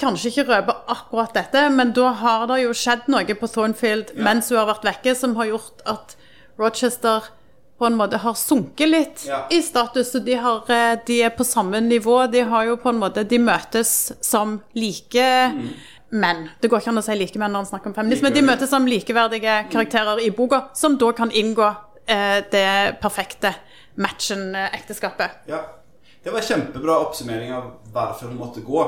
[0.00, 4.48] kanskje ikke røpe akkurat dette, men da har det jo skjedd noe på Thornfield mens
[4.50, 6.16] hun har vært vekke, som har gjort at
[6.58, 7.28] Rochester
[7.78, 9.40] på en måte har sunket litt Ja.
[9.50, 12.30] i status, og de, har, eh, de er på samme nivå.
[12.30, 15.24] De har jo på en måte De møtes som like
[16.12, 16.48] menn.
[16.60, 18.30] Det går ikke an å si like menn når en snakker om feminisme.
[18.32, 21.76] De møtes som likeverdige karakterer i boka, som da kan inngå
[22.06, 23.54] eh, det perfekte
[23.98, 25.30] matchen-ekteskapet.
[25.46, 25.60] Ja.
[26.22, 28.84] Det var en kjempebra oppsummering av hvorfor hun måtte gå.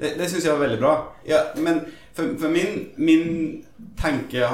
[0.00, 0.92] Det, det syns jeg var veldig bra.
[1.28, 1.82] Ja, men
[2.16, 3.64] for, for min, min
[4.00, 4.46] tanke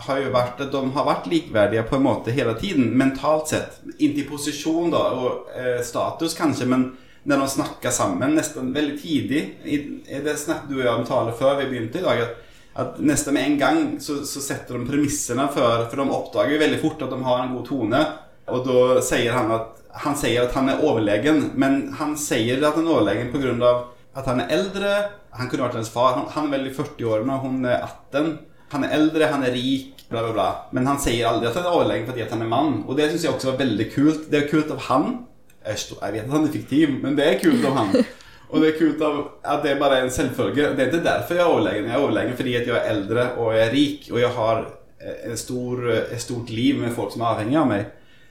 [0.00, 3.80] har jo vært at de har vært likeverdige på en måte hele tiden, mentalt sett.
[3.98, 6.90] Inntil posisjon da, og eh, status kanskje, men
[7.28, 9.76] når de snakker sammen nesten veldig tidlig i
[10.24, 12.22] Det snakket du og jeg om tale før vi begynte i dag.
[12.24, 12.38] at,
[12.80, 16.62] at nesten med en gang så, så setter de premissene for For de oppdager jo
[16.64, 18.02] veldig fort at de har en god tone.
[18.50, 22.76] Og da sier han at han sier at han er overlegen, men han sier at
[22.78, 23.72] han er overlegen pga.
[24.18, 24.92] At han er eldre.
[25.38, 26.18] Han kunne vært hennes far.
[26.34, 28.30] Han, er veldig i 40-årene, hun er 18.
[28.70, 30.48] Han er eldre, han er rik, bla, bla, bla.
[30.76, 32.80] Men han sier aldri at han er overlegen fordi at han er mann.
[32.86, 34.24] Og det syns jeg også var veldig kult.
[34.30, 35.12] Det er kult av han.
[35.60, 37.94] Jeg, vet at han er fiktiv, men det er kult av han.
[38.50, 40.72] Og det er kult av at det bare er en selvfølge.
[40.74, 41.84] Det er ikke derfor jeg er overlegen.
[41.86, 44.62] Jeg er overlegen fordi at jeg er eldre og jeg er rik, og jeg har
[44.98, 47.84] eh, en stor, et stort liv med folk som er avhengig av meg.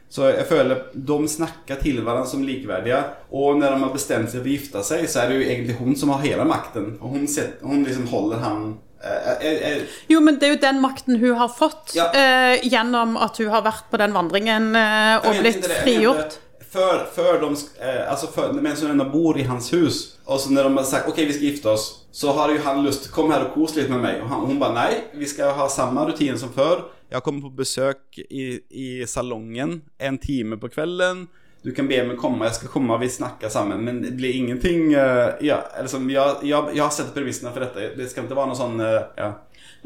[0.10, 3.00] Så jeg føler de snakker til hverandre som likeverdige.
[3.32, 5.76] Og når de har bestemt seg for å gifte seg, så er det jo egentlig
[5.78, 6.96] hun som har hele makten.
[7.02, 8.64] Og hun, set, hun liksom holder han
[9.04, 12.10] eh, eh, eh, Jo, men det er jo den makten hun har fått Ja.
[12.14, 16.40] eh, gjennom at hun har vært på den vandringen eh, og blitt det, frigjort.
[16.70, 20.52] Før, för de, eh, alltså för, mens hun ennå bor i hans hus Og så
[20.54, 23.32] når de har sagt ok, vi skal gifte oss Så har jo han lyst Kom
[23.34, 26.04] her og kos litt med meg Og han, hun bare nei, vi skal ha samme
[26.06, 31.24] rutine som før Jeg kommer på besøk i, i salongen En time på kvelden
[31.64, 34.94] Du kan be meg komme, jeg skal komme Vi snakker sammen, men det blir ingenting
[34.94, 38.52] uh, Ja, liksom, jeg, jeg, jeg har sett premissene for dette Det skal ikke være
[38.54, 39.32] noe sånn uh, Ja,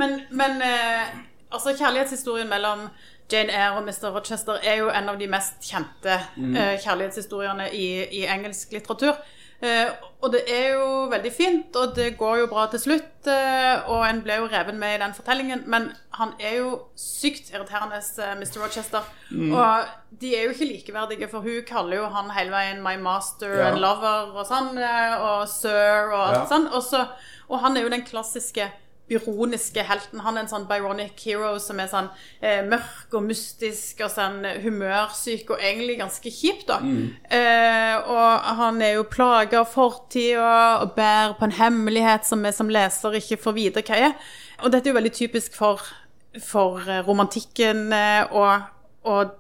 [0.01, 1.15] Men, men uh,
[1.53, 2.87] altså kjærlighetshistorien mellom
[3.31, 4.11] Jane Eyre og Mr.
[4.13, 6.57] Rochester er jo en av de mest kjente Mm.
[6.83, 7.85] kjærlighetshistoriene i,
[8.19, 9.15] i engelsk litteratur.
[9.63, 9.89] Eh,
[10.23, 13.09] og det er jo veldig fint, og det går jo bra til slutt.
[13.31, 15.85] eh, og en ble jo reven med i den fortellingen, men
[16.19, 18.59] han er jo sykt irriterende, eh, Mr.
[18.65, 19.03] Rochester.
[19.31, 19.85] Og
[20.19, 23.67] de er jo ikke likeverdige, for hun kaller jo han hele veien 'my master Ja.
[23.71, 24.77] and lover' og sånn,
[25.21, 26.45] og 'sir' og alt Ja.
[26.45, 26.67] sånn.
[26.73, 27.07] Og, så,
[27.49, 28.69] og han er jo den klassiske
[29.09, 30.21] byroniske helten.
[30.23, 32.07] Han er en sånn Byronic hero som er sånn
[32.39, 36.79] eh, mørk og mystisk og sånn humørsyk og egentlig ganske kjip, da.
[37.27, 42.53] Eh, og han er jo plaga av fortida og bærer på en hemmelighet som vi
[42.55, 44.17] som leser ikke får vite hva er.
[44.63, 45.83] Og dette er jo veldig typisk for,
[46.39, 48.69] for eh, romantikken, eh, og,
[49.03, 49.35] og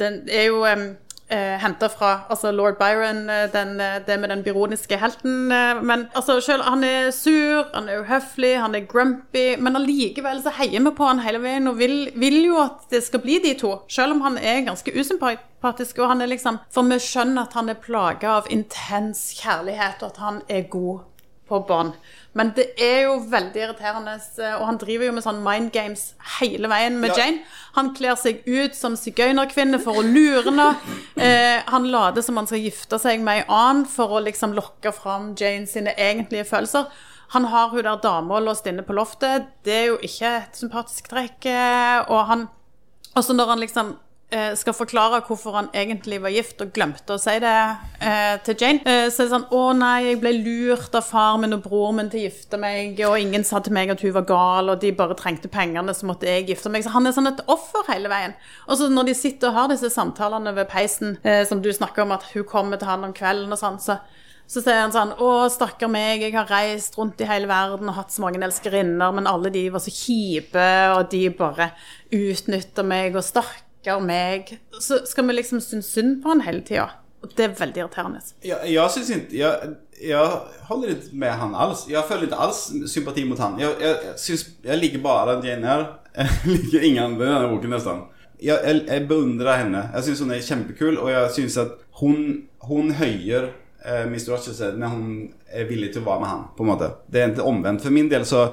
[0.00, 0.88] den er jo eh,
[1.34, 5.52] eh, henta fra altså lord Byron, eh, den, eh, det med den byroniske helten.
[5.52, 10.42] eh, men altså, selv, han er sur, han er uhøflig, han er grumpy, men allikevel
[10.42, 13.40] så heier vi på han hele veien og vil, vil jo at det skal bli
[13.44, 13.74] de to.
[13.88, 17.72] Selv om han er ganske usympatisk, og han er liksom For vi skjønner at han
[17.72, 21.10] er plaga av intens kjærlighet, og at han er god
[21.48, 21.92] på bånn.
[22.34, 26.14] Men det er jo veldig irriterende, eh, og han driver jo med sånn mind games
[26.40, 27.24] hele veien med Ja.
[27.24, 27.42] Jane.
[27.74, 30.76] Han kler seg ut som sigøynerkvinne for å lure henne.
[31.16, 34.92] Eh, han later som han skal gifte seg med ei annen for å liksom lokke
[34.92, 36.86] fram Jane sine egentlige følelser.
[37.34, 39.46] Han har hun der dama låst inne på loftet.
[39.64, 41.46] Det er jo ikke et sympatisk trekk.
[41.46, 42.48] eh, Og han
[43.16, 43.96] også når han liksom
[44.58, 47.52] skal forklare hvorfor han egentlig var gift, og glemte å si det
[48.00, 51.38] eh, til Jane, eh, så er det sånn 'Å nei, jeg ble lurt av far
[51.38, 54.16] min og bror min til å gifte meg', og ingen sa til meg at hun
[54.16, 56.84] var gal, og de bare trengte pengene, så måtte jeg gifte meg.
[56.84, 58.34] Så han er sånn et offer hele veien.
[58.68, 62.02] Og så når de sitter og har disse samtalene ved peisen, eh, som du snakker
[62.02, 63.98] om at hun kommer til han om kvelden og sånn, så
[64.46, 67.96] så sier han sånn Å, stakkar meg, jeg har reist rundt i hele verden og
[67.96, 71.70] hatt så mange elskerinner, men alle de var så kjipe, og de bare
[72.12, 73.63] utnytter meg, og stakkar
[74.04, 74.56] meg.
[74.80, 76.90] Så skal vi liksom synes synd på han hele tida.
[77.24, 78.20] Og det er veldig irriterende.
[78.44, 79.70] Ja, jeg syns ikke jeg,
[80.10, 81.86] jeg, holder ikke med han alls.
[81.88, 83.56] Jeg føler ikke alls sympati mot han.
[83.60, 85.86] Jeg, jeg, synes, jeg liker bare Jane her.
[86.14, 88.02] Jeg liker ingen andra i den boken nesten.
[88.38, 89.80] Jeg, jeg, jeg beundrer henne.
[89.96, 92.20] Jeg syns hun er kjempekul, og jeg syns at hun,
[92.68, 93.48] hun høyer
[93.82, 94.28] eh, Mr.
[94.36, 95.08] Rochester når hun
[95.50, 96.90] er villig til å være med han på en måte.
[97.10, 97.82] Det er ikke omvendt.
[97.82, 98.44] For min del så,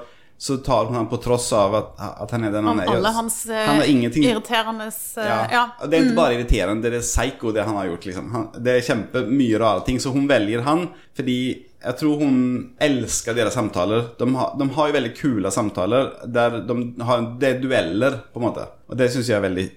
[0.42, 1.90] så tar hun ham på tross av at,
[2.24, 2.96] at han er den han han er.
[2.96, 5.36] alle hans eh, han irriterende eh, ja.
[5.52, 5.66] ja.
[5.86, 8.08] Det er ikke bare irriterende, det er psycho det han har gjort.
[8.10, 10.00] liksom han, Det er kjempemye rare ting.
[10.02, 11.38] Så hun velger han fordi
[11.82, 12.42] jeg tror hun
[12.82, 14.10] elsker deres samtaler.
[14.18, 18.42] De har, de har jo veldig kule samtaler der de har, det er dueller, på
[18.42, 18.66] en måte.
[18.90, 19.70] Og det syns jeg er veldig,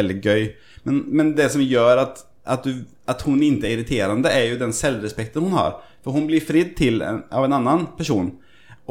[0.00, 0.46] veldig gøy.
[0.82, 4.62] Men, men det som gjør at, at, du, at hun ikke er irriterende, er jo
[4.66, 5.78] den selvrespekten hun har.
[6.02, 8.32] For hun blir fridd til en, av en annen person.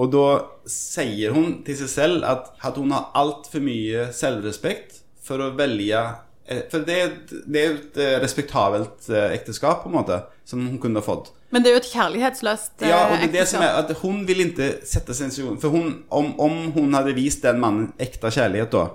[0.01, 0.25] Og da
[0.71, 5.99] sier hun til seg selv at, at hun har altfor mye selvrespekt for å velge
[6.47, 10.63] eh, For det, et- det er et eh, respektabelt eh, ekteskap, på en måte, som
[10.65, 11.29] hun kunne ha fått.
[11.51, 14.21] Men det er jo et kjærlighetsløst Ja, og det er det som er at hun
[14.27, 17.59] vil ikke sette seg i en situasjon For hun, om, om hun hadde vist den
[17.59, 18.85] mannen ekte kjærlighet da,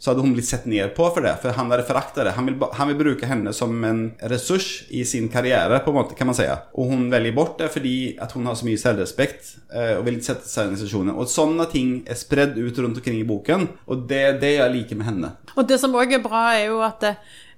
[0.00, 1.34] så hadde hun blitt sett ned på for det.
[1.42, 2.32] For han hadde foraktet det.
[2.38, 4.00] Han vil, han vil bruke henne som en
[4.32, 6.46] ressurs i sin karriere, på en måte, kan man si.
[6.48, 10.16] Og hun velger bort det fordi at hun har så mye selvrespekt eh, og vil
[10.16, 11.12] ikke sette seg i den situasjonen.
[11.20, 14.76] Og sånne ting er spredd ut rundt omkring i boken, og det er det jeg
[14.78, 15.34] liker med henne.
[15.54, 17.10] Og det som òg er bra, er jo at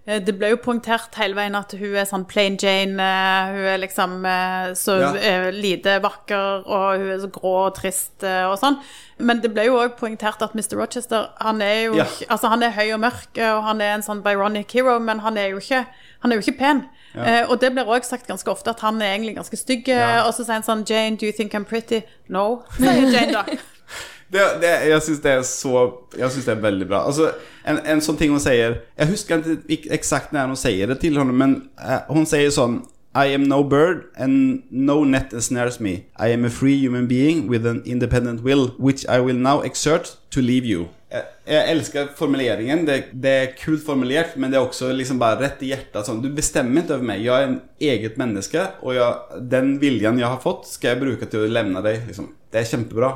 [0.06, 2.98] det, eh, ble jo poengtert hele veien at hun er sånn plain Jane.
[2.98, 5.50] eh, Hun er liksom eh, så Ja.
[5.50, 8.80] lite vakker, og hun er så grå og trist og sånn.
[9.18, 10.74] Men det ble jo òg poengtert at Mr.
[10.80, 12.04] Rochester han er jo Ja.
[12.28, 15.36] altså han er høy og mørk, og han er en sånn Byronic hero, men han
[15.38, 15.86] er jo ikke,
[16.22, 16.88] han er jo ikke pen.
[17.14, 19.86] Eh, og det blir òg sagt ganske ofte at han er egentlig ganske stygg.
[19.86, 20.24] Ja.
[20.26, 22.02] Og så sier han sånn Jane, do you think I'm pretty?
[22.28, 23.44] No, sier Jane da.
[24.32, 25.72] Det, det, jeg syns det er så
[26.16, 27.02] Jeg synes det er veldig bra.
[27.10, 27.26] Altså,
[27.68, 31.00] en, en sånn ting hun sier Jeg husker ikke ik- eksakt når hun sier det
[31.02, 32.80] til henne, men uh, hun sier sånn
[33.12, 36.06] I am no bird, and no net ensnares me.
[36.16, 40.14] I am a free human being with an independent will, which I will now exert
[40.32, 40.86] to leave you.
[41.12, 42.86] Jeg, jeg elsker formuleringen.
[42.88, 46.06] Det, det er kult formulert, men det er også liksom bare rett i hjertet.
[46.08, 47.20] Sånn, du bestemmer ikke over meg.
[47.26, 51.28] Jeg er en eget menneske, og jeg, den viljen jeg har fått, skal jeg bruke
[51.28, 52.06] til å levne deg.
[52.08, 52.32] Liksom.
[52.48, 53.12] Det er kjempebra.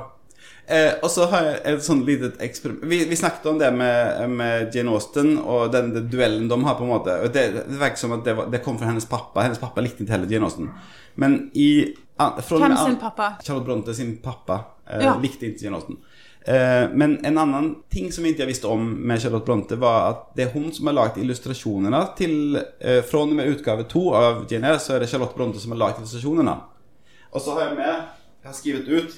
[0.68, 4.24] Eh, og så har jeg et sånn litet eksperiment vi, vi snakket om det med,
[4.34, 7.14] med Jane Austen og den, den duellen de har, på en måte.
[7.22, 9.44] Og det, det virker som at det, var, det kom fra hennes pappa.
[9.46, 10.72] Hennes pappa likte ikke heller Jane Austen.
[11.14, 11.70] Men i
[12.16, 13.34] Hvem sin pappa?
[13.44, 15.14] Charlotte Bronte sin pappa eh, Ja.
[15.22, 16.00] likte ikke Jane Austen.
[16.46, 20.24] Eh, men en annen ting som ikke jeg visste om med Charlotte Bronte, var at
[20.38, 24.44] det er hun som har lagd illustrasjonene til eh, Fra og med utgave to av
[24.50, 26.56] Jane Eyre, så er det Charlotte Bronte som har lagd illustrasjonene.
[27.34, 29.16] Og så har jeg med Jeg har skrevet ut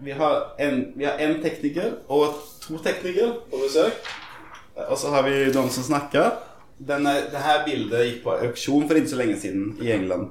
[0.00, 4.10] Vi har en, vi har en tekniker og to teknikere på besøk.
[4.88, 6.36] Og så har vi noen som snakker.
[6.78, 10.30] Denne, dette bildet gikk på auksjon for ikke så lenge siden i England.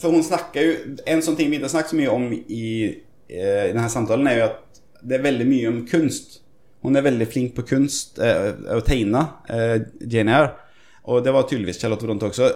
[0.00, 2.68] For hun snakker jo En sånn ting vi ikke har snakket så mye om i,
[3.28, 6.38] eh, i denne samtalen, er jo at det er veldig mye om kunst.
[6.82, 10.54] Hun er veldig flink på kunst, eh, å tegne, eh, Jane Eyre.
[11.04, 12.54] Og det var tydeligvis Charlotte Bronte også.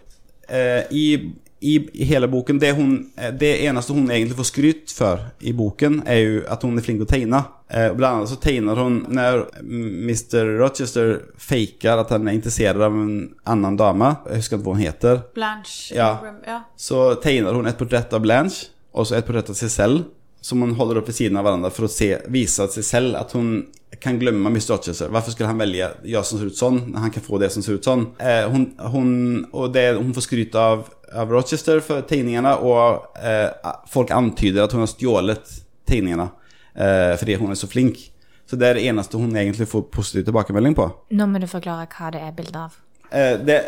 [0.48, 5.54] Eh, i, i, hele boken det, hun, det eneste hun egentlig får skryt for i
[5.56, 7.40] boken, er jo at hun er flink til å tegne.
[7.68, 10.52] Eh, blant annet så tegner hun Når Mr.
[10.60, 14.84] Rochester faker at han er interessert av en annen dame Jeg husker ikke hva hun
[14.84, 15.24] heter.
[15.34, 16.12] Blanche Ja.
[16.46, 16.60] Ja.
[16.78, 20.04] Så tegner hun et portrett av Blanche, og så et portrett av seg selv,
[20.44, 23.34] som hun holder opp ved siden av hverandre for å se, vise seg selv at
[23.34, 23.64] hun
[24.00, 24.76] kan glemme Mr.
[24.76, 25.10] Rochester.
[25.10, 27.64] Hvorfor skulle han velge jeg som ser ut sånn, når han kan få det som
[27.64, 28.04] ser ut sånn?
[28.20, 29.10] Eh, hun, hun,
[29.52, 30.86] og det, hun får skryt av,
[31.16, 35.55] av Rochester for tegningene, og eh, folk antyder at hun har stjålet
[35.88, 36.29] tegningene
[36.74, 38.00] eh, fordi hun er så flink.
[38.46, 40.90] Så det er det eneste hun egentlig får positiv tilbakemelding på.
[41.18, 42.76] Nå må du forklare hva det er bilde av.
[43.11, 43.59] Eh, det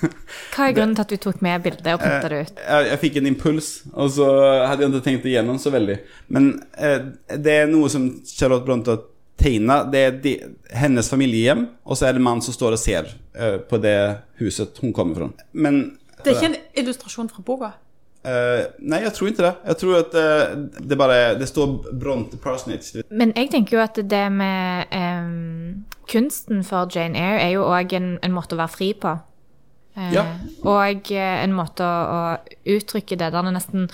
[0.54, 2.58] Hva er grunnen til at du tok med bildet og printa det ut?
[2.58, 4.28] jeg, jeg fikk en impuls, og så
[4.66, 5.98] hadde jeg ikke tenkt igjennom så veldig.
[6.34, 6.98] Men eh,
[7.38, 9.06] det er noe som Charlotte Bronte har
[9.40, 9.80] tegna.
[9.90, 10.34] Det er de,
[10.76, 13.96] hennes familiehjem, og så er det en mann som står og ser eh, på det
[14.42, 15.30] huset hun kommer fra.
[15.52, 15.82] Men
[16.24, 17.72] Det er ikke en illustrasjon fra boka.
[18.20, 19.54] Uh, Nei, jeg tror ikke det.
[19.64, 21.70] Jeg tror at uh, det bare Det står
[22.02, 23.02] Bronte Parsonage.
[23.08, 27.96] Men jeg tenker jo at det med um, kunsten for Jane Eyre er jo òg
[27.96, 29.16] en, en måte å være fri på.
[29.96, 30.26] Uh, Ja.
[30.68, 31.96] Og en måte å,
[32.36, 33.88] å uttrykke det der nesten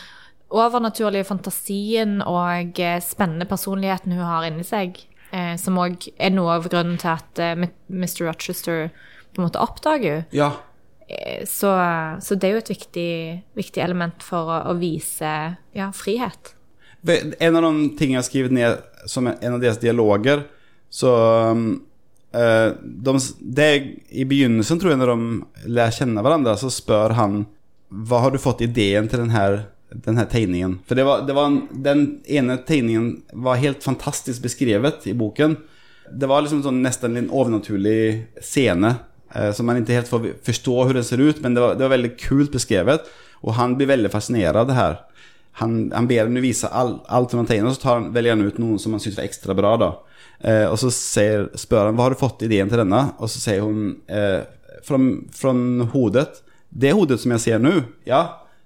[0.50, 4.98] overnaturlige fantasien og spennende personligheten hun har inni seg.
[5.34, 7.40] Eh, som òg er noe av grunnen til at
[7.90, 8.28] Mr.
[8.28, 8.86] Rochester
[9.34, 10.34] på en måte oppdager henne.
[10.34, 10.52] Ja.
[11.08, 11.70] Eh, Så,
[12.20, 13.10] så det er jo et viktig,
[13.54, 15.32] viktig element for å, å vise
[15.76, 16.54] ja, frihet.
[17.06, 20.42] En av de tingene jeg har skrevet ned som en av deres dialoger,
[20.90, 21.12] så
[21.52, 21.68] um,
[22.34, 23.68] eh, de, det
[24.10, 27.44] I begynnelsen, tror jeg, når de lærer kjenne hverandre, så spør han
[27.86, 29.44] Hva har du fått ideen til denne,
[30.02, 30.80] denne tegningen?
[30.88, 33.12] For det var, det var en, den ene tegningen
[33.46, 35.54] var helt fantastisk beskrevet i boken.
[36.10, 38.96] Det var liksom sånn nesten en overnaturlig scene
[39.34, 41.86] eh, som man ikke helt får forstå hvordan den ser ut, men det var, det
[41.86, 43.06] var veldig kult beskrevet.
[43.42, 43.90] Og han blir
[44.56, 44.98] av det her.
[45.60, 46.98] Han, han ber henne vise all,
[47.30, 49.28] som han tegner, og så tar han, velger han ut noen som han syns var
[49.28, 49.76] ekstra bra.
[49.80, 49.90] da.
[50.40, 53.40] Eh, og så sier, spør han hva har du fått ideen til denne, og så
[53.40, 54.42] sier hun eh,
[54.84, 55.00] fra,
[55.36, 55.54] fra
[55.94, 56.42] hodet.
[56.68, 58.22] Det hodet som jeg ser nå, ja,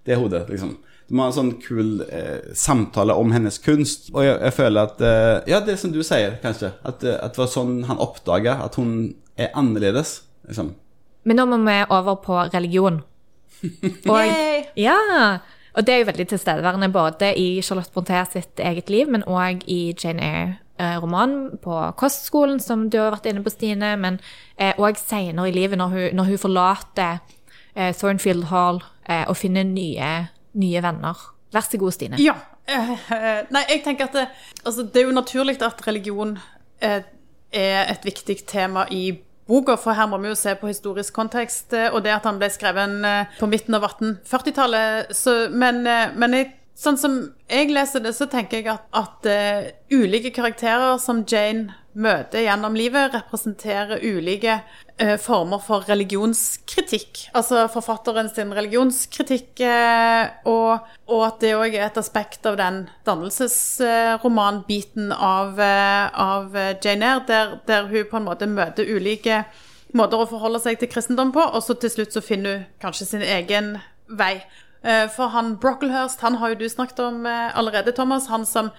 [0.09, 0.47] det hodet.
[0.51, 0.79] liksom.
[1.11, 4.13] De har en sånn kul eh, samtale om hennes kunst.
[4.15, 6.71] Og jeg, jeg føler at eh, Ja, det som du sier, kanskje.
[6.87, 8.93] At, eh, at det var sånn han oppdaga at hun
[9.35, 10.21] er annerledes.
[10.49, 10.75] Liksom.
[11.25, 13.03] Men nå må vi over på religion.
[14.09, 14.31] Og,
[14.81, 14.97] ja,
[15.77, 19.63] og det er jo veldig tilstedeværende både i Charlotte Brontë sitt eget liv, men òg
[19.71, 24.17] i Jane Eyre-romanen på kostskolen, som du har vært inne på, Stine, men
[24.59, 27.21] òg eh, seinere i livet, når hun, når hun forlater
[27.77, 30.11] eh, Thornfield Hall eh, og finner nye,
[30.59, 31.23] nye venner.
[31.55, 32.21] Vær så god, Stine.
[32.23, 32.35] Ja.
[32.67, 34.27] eh, eh, nei, jeg tenker at det,
[34.65, 36.39] altså, det er jo naturlig at religion
[36.81, 37.03] eh,
[37.53, 41.73] er et viktig tema i boka, for her må vi jo se på historisk kontekst,
[41.73, 45.13] eh, og det at han ble skrevet eh, på midten av 1840-tallet.
[45.53, 47.19] Men, eh, men jeg, sånn som
[47.51, 52.75] jeg leser det, så tenker jeg at, at uh, ulike karakterer som Jane møter gjennom
[52.79, 54.61] livet, representerer ulike
[54.97, 57.31] eh, former for religionskritikk.
[57.37, 60.79] Altså forfatteren sin religionskritikk, eh, og,
[61.11, 62.77] og at det òg er et aspekt av den
[63.09, 69.45] dannelsesromanbiten av, eh, av Jane Eyre, der, der hun på en måte møter ulike
[69.97, 73.07] måter å forholde seg til kristendom på, og så til slutt så finner hun kanskje
[73.09, 73.67] sin egen
[74.07, 74.37] vei.
[74.83, 78.31] Eh, For han Brocklehurst, han har jo du snakket om eh, allerede, Thomas.
[78.33, 78.71] Han som,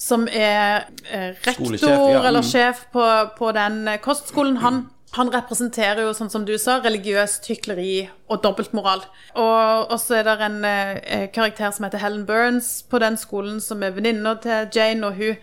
[0.00, 2.48] som er eh, rektor ja, eller mm.
[2.48, 3.04] sjef på,
[3.36, 4.56] på den eh, kostskolen.
[4.64, 4.82] Han,
[5.16, 9.04] han representerer jo, sånn som du sa, religiøst hykleri og dobbeltmoral.
[9.36, 13.84] Og så er det en eh, karakter som heter Helen Burns på den skolen, som
[13.84, 15.36] er venninna til Jane, og hun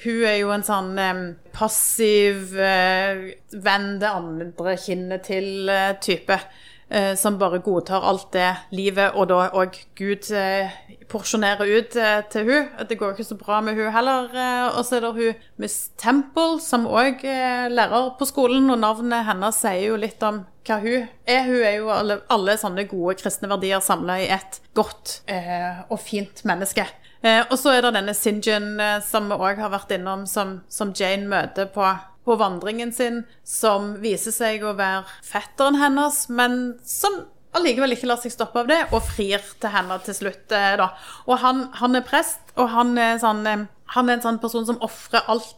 [0.00, 1.18] hun er jo en sånn eh,
[1.52, 6.38] passiv, eh, venn det andre kinnet til-type.
[6.38, 6.68] Eh,
[7.16, 10.72] som bare godtar alt det livet og da òg Gud eh,
[11.10, 12.68] porsjonerer ut eh, til hun.
[12.88, 14.30] Det går ikke så bra med hun heller.
[14.30, 18.80] Eh, og så er det hun Miss Temple, som òg er lærer på skolen, og
[18.82, 21.44] navnet hennes sier jo litt om hva hun er.
[21.48, 26.00] Hun er jo alle, alle sånne gode kristne verdier samla i et godt eh, og
[26.02, 26.86] fint menneske.
[27.20, 30.60] Eh, og så er det denne Sinjin, eh, som vi òg har vært innom, som,
[30.72, 31.84] som Jane møter på,
[32.24, 37.22] på vandringen sin, som viser seg å være fetteren hennes, men som
[37.56, 40.44] allikevel ikke lar seg stoppe av det, og frir til henne til slutt.
[40.54, 40.92] Eh, da.
[41.26, 43.66] Og han, han er prest, og han er, sånn, eh,
[43.96, 45.56] han er en sånn person som ofrer alt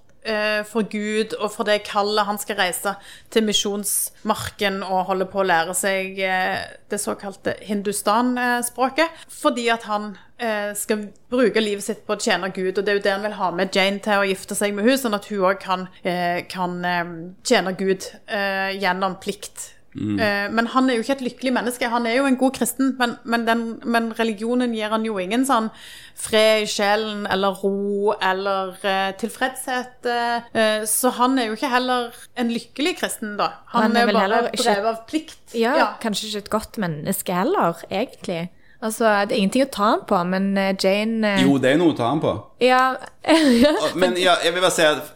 [0.68, 2.94] for Gud og for det kallet han skal reise
[3.32, 6.60] til misjonsmarken og holde på å lære seg eh,
[6.90, 9.24] det såkalte hindustan-språket.
[9.32, 12.98] Fordi at han eh, skal bruke livet sitt på å tjene Gud, og det er
[13.00, 15.28] jo det han vil ha med Jane til å gifte seg med henne, sånn at
[15.30, 17.14] hun òg kan, eh, kan eh,
[17.48, 19.70] tjene Gud eh, gjennom plikt.
[19.95, 21.88] Eh, Men han er jo ikke et lykkelig menneske.
[21.93, 25.45] Han er jo en god kristen, men, men, den, men religionen gir han jo ingen
[25.49, 25.68] sånn
[26.16, 30.09] fred i sjelen eller ro eller uh, tilfredshet.
[30.09, 33.51] eh, så han er jo ikke heller en lykkelig kristen, da.
[33.74, 35.57] Han, Han er er, bare drevet av plikt.
[35.59, 38.49] Ja, kanskje ikke et godt menneske heller, egentlig.
[38.83, 41.76] Altså, det er ingenting å ta han på, men eh, Jane eh, Jo, det er
[41.78, 42.33] noe å ta han på.
[42.66, 42.97] Ja.
[44.01, 45.12] Men ja, jeg vil bare si at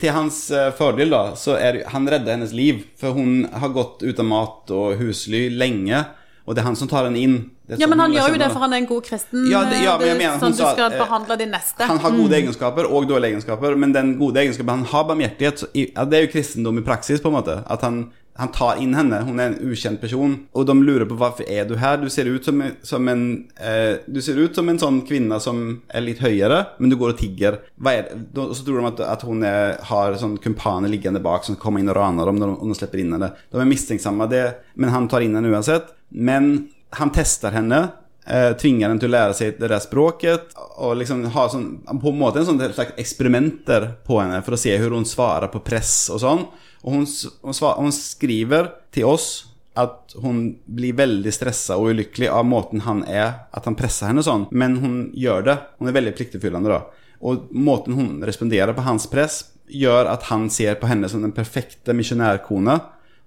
[0.00, 2.84] til hans eh, fordel, da, så er det- han redder hennes liv.
[3.00, 6.04] For hun har gått uten mat og husly lenge,
[6.46, 7.38] og det er han som tar henne inn.
[7.68, 9.42] Ja, sånn men han gjør jo det for han er en god kristen.
[9.50, 11.84] Ja, det- ja, men jeg er mener, sånn du skal eh, behandle din neste.
[11.90, 15.58] Han har gode egenskaper og dårlige egenskaper, men den gode egenskapen Han har barmhjertighet.
[15.58, 17.58] så i- Ja, det er jo kristendom i praksis, på en måte.
[17.68, 19.18] At han, han tar inn henne.
[19.26, 20.36] Hun er en ukjent person.
[20.54, 21.98] Og de lurer på hvorfor er du her.
[21.98, 23.24] Du ser ut som, som en
[23.58, 27.16] eh, Du ser ut som en sånn kvinne som er litt høyere, men du går
[27.16, 27.58] og tigger.
[27.82, 28.12] Er?
[28.38, 31.82] Og så tror de at, at hun er, har sånn kumpaner liggende bak som kommer
[31.82, 33.32] inn og raner dem når de, slipper inn henne.
[33.50, 34.30] De er mistenksomme,
[34.78, 35.90] men han tar inn henne uansett.
[36.14, 36.68] Men
[37.00, 37.88] han tester henne.
[38.28, 40.50] Eh, tvinger henne til å lære seg det der språket.
[40.84, 44.60] Og liksom ha sånn, på en måte en sånn slags eksperimenter på henne for å
[44.60, 46.42] se hvordan hun svarer på press og sånn.
[46.84, 49.30] Og hun, hun, svar, hun skriver til oss
[49.78, 54.24] at hun blir veldig stressa og ulykkelig av måten han er, at han presser henne
[54.26, 54.44] sånn.
[54.52, 55.54] Men hun gjør det.
[55.78, 57.14] Hun er veldig pliktefyllende, da.
[57.24, 61.32] Og måten hun responderer på hans press, gjør at han ser på henne som den
[61.36, 62.76] perfekte misjonærkone.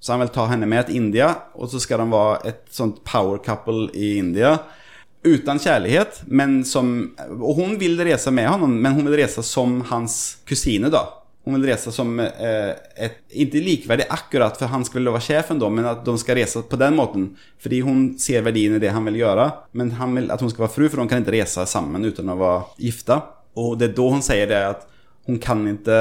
[0.02, 3.02] Så han vil ta henne med til India, og så skal de være et sånt
[3.08, 4.60] power couple i India.
[5.22, 9.82] Uten kjærlighet, men som Og hun vil reise med honom, men hun vil reise som
[9.92, 11.06] hans kusine, da.
[11.46, 15.62] Hun vil reise som eh, et Ikke likeverdig akkurat, for han skal vel være sjefen
[15.62, 17.32] da, men at de skal reise på den måten.
[17.62, 19.48] Fordi hun ser verdien i det han vil gjøre,
[19.78, 22.30] men han vil at hun skal være fru, for de kan ikke reise sammen uten
[22.30, 23.22] å være gifta.
[23.62, 24.88] Og det er da hun sier det at
[25.28, 26.00] hun kan ikke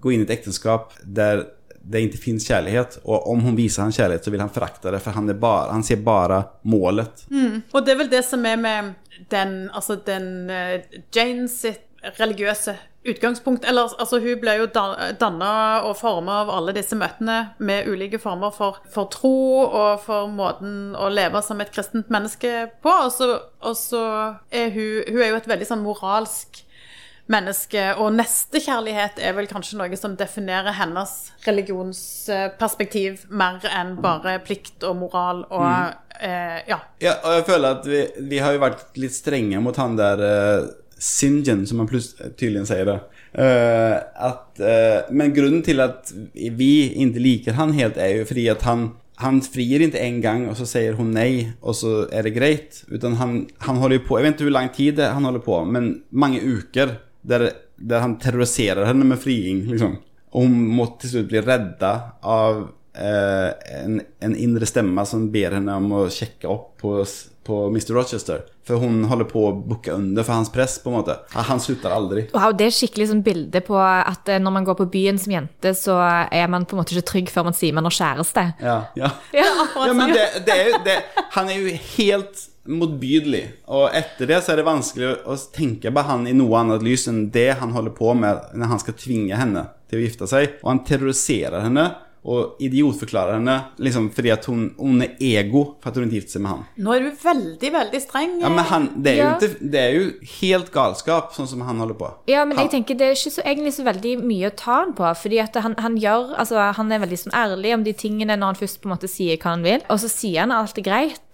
[0.00, 1.46] gå inn i et ekteskap der
[1.84, 3.00] det ikke finnes kjærlighet.
[3.04, 5.84] Og om hun viser han kjærlighet, så vil han förakta det, for han, bare, han
[5.86, 7.26] ser bare målet.
[7.72, 8.94] Og det er vel det som er med
[9.30, 12.74] den, altså den eh, Jane sitt religiøse
[13.06, 13.64] utgangspunkt.
[13.68, 14.68] Eller, altså, hun ble jo
[15.20, 15.52] danna
[15.86, 20.94] og forma av alle disse møtene med ulike former for, for tro og for måten
[20.98, 22.96] å leve som et kristent menneske på.
[23.62, 24.04] Og så
[24.50, 26.62] er hun Hun er jo et veldig sånn moralsk
[27.30, 31.12] menneske, og nestekjærlighet er vel kanskje noe som definerer hennes
[31.46, 35.66] religionsperspektiv mer enn bare plikt og moral og
[36.18, 36.80] eh, ja.
[37.02, 38.02] Ja, og jeg føler at vi,
[38.32, 40.70] vi har jo vært litt strenge mot han der uh,
[41.02, 42.98] Sinjen, som han tydeligvis sier det.
[43.34, 43.96] Uh,
[44.28, 48.66] at, uh, men grunnen til at vi ikke liker han helt, er jo fordi at
[48.68, 48.90] han
[49.22, 52.80] han frier ikke en gang, og så sier hun nei, og så er det greit.
[52.90, 55.44] Utan han, han holder jo på Jeg vet ikke hvor lang tid det han holder
[55.44, 59.98] på, men mange uker der, der han terroriserer henne med friing, liksom.
[60.32, 61.92] Og hun må til slutt bli redda
[62.24, 62.62] av
[62.96, 63.50] eh,
[63.82, 66.94] en, en indre stemme som ber henne om å sjekke opp på,
[67.44, 67.92] på Mr.
[67.98, 68.46] Rochester.
[68.66, 71.18] For hun holder på å bukke under for hans press, på en måte.
[71.34, 72.28] Han, slutter aldri.
[72.32, 75.34] Wow, det er skikkelig sånn bilde på at eh, når man går på byen som
[75.34, 78.46] jente, så er man på en måte ikke trygg før man sier man har kjæreste.
[78.62, 79.12] Ja, ja.
[79.36, 79.50] Ja,
[79.88, 80.96] ja men det, det er jo det,
[81.36, 83.42] Han er jo helt motbydelig.
[83.74, 87.08] Og etter det så er det vanskelig å tenke på han i noe annet lys
[87.10, 90.56] enn det han holder på med når han skal tvinge henne til å gifte seg.
[90.62, 91.88] Og han terroriserer henne
[92.22, 96.36] og idiotforklarer henne liksom fordi at hun, hun er ego for at hun ikke gifter
[96.36, 96.60] seg med han.
[96.86, 98.36] Nå er du veldig, veldig streng.
[98.44, 99.32] Ja, men han, det, er jo Ja.
[99.40, 100.04] ikke, det er jo
[100.36, 102.12] helt galskap, sånn som han holder på.
[102.30, 104.76] Ja, men Han- jeg tenker det er ikke så, egentlig så veldig mye å ta
[104.84, 105.10] han på.
[105.24, 108.52] Fordi at han, han gjør Altså, han er veldig sånn ærlig om de tingene når
[108.52, 109.82] han først på en måte sier hva han vil.
[109.90, 111.31] Og så sier han alt er greit.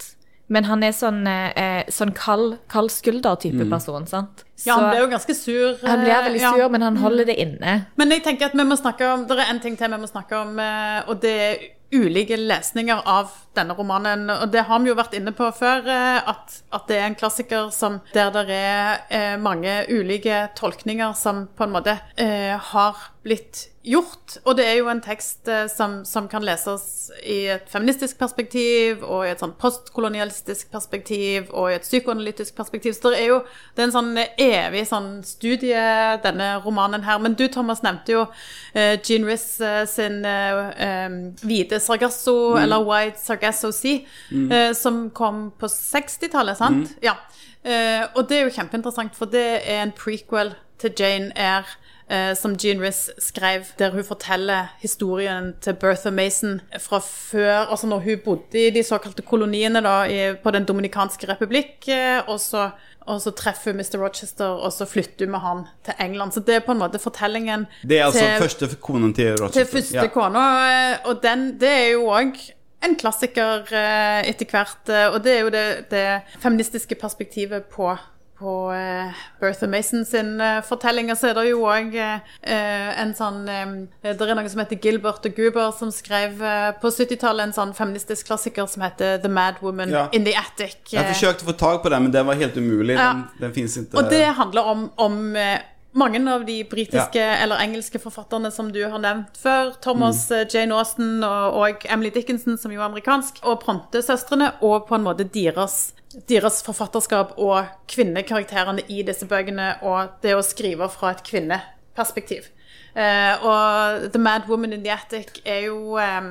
[0.49, 4.45] Men han er sånn, eh, sånn kald, kald skulder-type person, sant?
[4.65, 5.77] Ja, han blir jo ganske sur.
[5.85, 6.69] han blir veldig eh, sur, ja.
[6.73, 7.75] men han holder det inne.
[8.01, 10.09] Men jeg tenker at vi må snakke om Det er en ting til vi må
[10.09, 11.59] snakke om, eh, og det er
[11.91, 14.27] ulike lesninger av denne romanen.
[14.29, 17.17] Og det har vi jo vært inne på før, eh, at, at det er en
[17.17, 23.09] klassiker som, der det er eh, mange ulike tolkninger som på en måte eh, har
[23.23, 24.37] blitt gjort.
[24.45, 29.03] Og det er jo en tekst eh, som, som kan leses i et feministisk perspektiv,
[29.03, 32.95] og i et sånn postkolonialistisk perspektiv, og i et psykoanalytisk perspektiv.
[32.95, 33.39] Så det er jo
[33.75, 35.83] det er en sånn evig sånn studie,
[36.23, 37.19] denne romanen her.
[37.23, 42.83] Men du, Thomas, nevnte jo uh, Jean Riss uh, sin uh, eh, hvite Sargasso, eller
[42.87, 46.95] White Sargasso Sea, eh, som kom på 60-tallet, sant?
[47.03, 47.17] Ja.
[47.63, 51.77] Eh, og det er jo kjempeinteressant, for det er en prequel til Jane Eyre.
[52.09, 57.87] Eh, som Jean Riss skrev, der hun forteller historien til Bertha Mason fra før, altså
[57.87, 62.39] når hun bodde i de såkalte koloniene da, i, på Den dominikanske republikk, eh, og
[62.39, 62.69] så
[63.09, 63.97] og så treffer hun Mr.
[63.97, 66.31] Rochester, og så flytter hun med han til England.
[66.35, 69.63] Så det er på en måte fortellingen Det er altså til, første konen til Rochester.
[69.63, 70.43] til første kona.
[70.91, 72.37] eh, Og den, det er jo òg
[72.85, 74.93] en klassiker eh, etter hvert.
[75.13, 76.05] Og det er jo det, det
[76.43, 77.95] feministiske perspektivet på,
[78.39, 81.11] på eh, Bertha Mason sin eh, fortelling.
[81.11, 83.73] Og så er det jo òg en sånn eh,
[84.03, 87.73] Det er noe som heter Gilbert og Guber, som skrev eh, på 70-tallet en sånn
[87.77, 90.07] feministisk klassiker som heter The Mad Woman Ja.
[90.13, 90.79] in the Attic.
[90.91, 92.95] Jeg forsøkte å få tag på den, men den var helt umulig.
[92.95, 93.11] Ja.
[93.39, 93.97] Den, den ikke.
[93.97, 95.59] Og det handler om, om eh,
[95.97, 99.73] mange av de britiske eller engelske forfatterne som du har nevnt før.
[99.81, 100.49] Thomas mm.
[100.53, 105.07] Jane Austen og, og Emily Dickinson, som jo er amerikansk, og Bronte-søstrene, og på en
[105.07, 105.89] måte deres,
[106.29, 112.49] deres forfatterskap og kvinnekarakterene i disse bøkene, og det å skrive fra et kvinneperspektiv.
[112.97, 116.29] Eh, og The Mad Woman in the Attic er jo eh,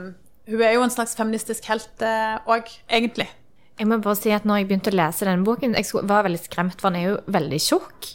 [0.48, 2.02] Hun er jo en slags feministisk helt
[2.48, 3.28] òg, egentlig.
[3.78, 6.40] Jeg må bare si at når jeg begynte å lese denne boken, jeg var veldig
[6.40, 8.08] skremt, for den er jo veldig tjukk.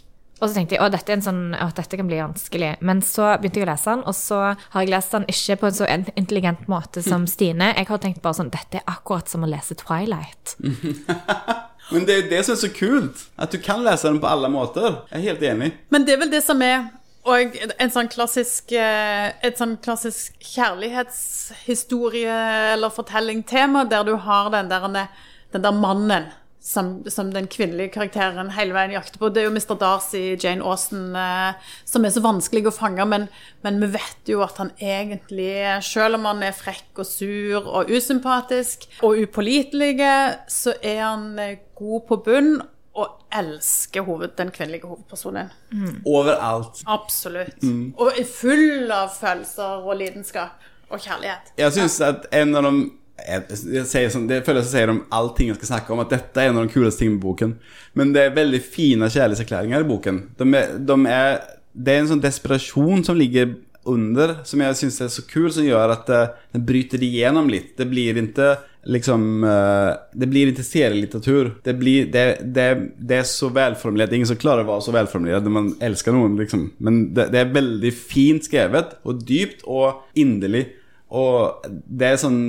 [0.44, 2.74] Og så tenkte jeg at dette, sånn, dette kan bli vanskelig.
[2.84, 5.70] Men så begynte jeg å lese den, og så har jeg lest den ikke på
[5.70, 5.88] en så
[6.20, 7.72] intelligent måte som Stine.
[7.78, 10.58] Jeg har tenkt bare sånn, dette er akkurat som å lese Twilight.
[11.94, 13.24] Men det er jo det som er så kult.
[13.40, 15.00] At du kan lese den på alle måter.
[15.14, 15.70] Jeg er helt enig.
[15.94, 16.92] Men det er vel det som er
[17.24, 22.36] og en sånn klassisk, eh, et sånn klassisk kjærlighetshistorie
[22.74, 25.08] eller fortelling-tema, der du har den der,
[25.56, 26.28] den der mannen
[26.64, 29.28] som, som den kvinnelige karakteren hele veien jakter på.
[29.34, 29.76] Det er jo Mr.
[29.76, 33.28] Darcy, Jane Austen, eh, som er så vanskelig å fange, men,
[33.66, 37.92] men vi vet jo at han egentlig, selv om han er frekk og sur og
[37.92, 39.98] usympatisk og upålitelig,
[40.48, 42.56] så er han eh, god på bunn
[42.94, 45.52] og elsker hoved, den kvinnelige hovedpersonen.
[46.08, 46.84] Overalt.
[46.88, 47.60] Absolutt.
[47.98, 51.56] Og er full av følelser og lidenskap og kjærlighet.
[51.58, 52.84] Jeg syns at en av de
[53.18, 53.44] jag
[53.94, 56.50] jeg, som, det följer så sier om allting jeg skal snakke om, at dette er
[56.50, 57.54] en av de kuleste tingene med boken.
[57.94, 60.24] Men det er veldig fine kjærlighetserklæringer i boken.
[60.40, 61.38] De er, de er,
[61.74, 63.54] det er en sånn desperation som ligger
[63.90, 67.74] under, som jeg syns er så kul, som gjør at den bryter igjennom litt.
[67.78, 71.52] Det blir ikke liksom, eh, det blir ikke serielitteratur.
[71.64, 74.10] Det, blir, det, det, det er så velformulert.
[74.10, 76.70] det er ingen som klarer å være så velformulert når man elsker noen, liksom.
[76.84, 80.80] Men det, det er veldig fint skrevet, og dypt og inderligt.
[81.14, 82.40] Og det er sånn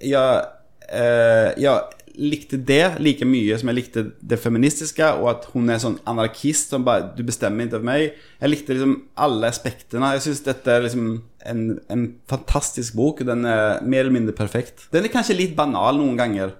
[0.00, 0.46] Jeg,
[0.88, 1.76] eh, ja
[2.14, 6.70] likte det like mye som jeg likte det feministiske, og at hun er sånn anarkist
[6.70, 8.12] som bare Du bestemmer ikke over meg.
[8.40, 10.12] Jeg likte liksom alle aspektene.
[10.14, 11.08] Jeg syns dette er liksom
[11.44, 13.24] en, en fantastisk bok.
[13.26, 14.86] Den er mer eller mindre perfekt.
[14.94, 16.54] Den er kanskje litt banal noen ganger,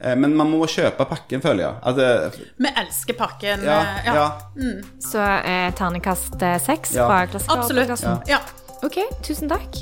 [0.00, 1.80] eh, men man må kjøpe pakken, føler jeg.
[1.88, 3.64] At det, Vi elsker pakken.
[3.64, 4.18] ja, ja.
[4.20, 4.28] ja.
[5.08, 7.08] Så eh, ternekast eh, seks Ja.
[7.08, 8.12] fra klassikerpodkasten.
[8.12, 8.28] Absolutt.
[8.28, 8.42] Ja.
[8.84, 9.80] Ok, tusen takk.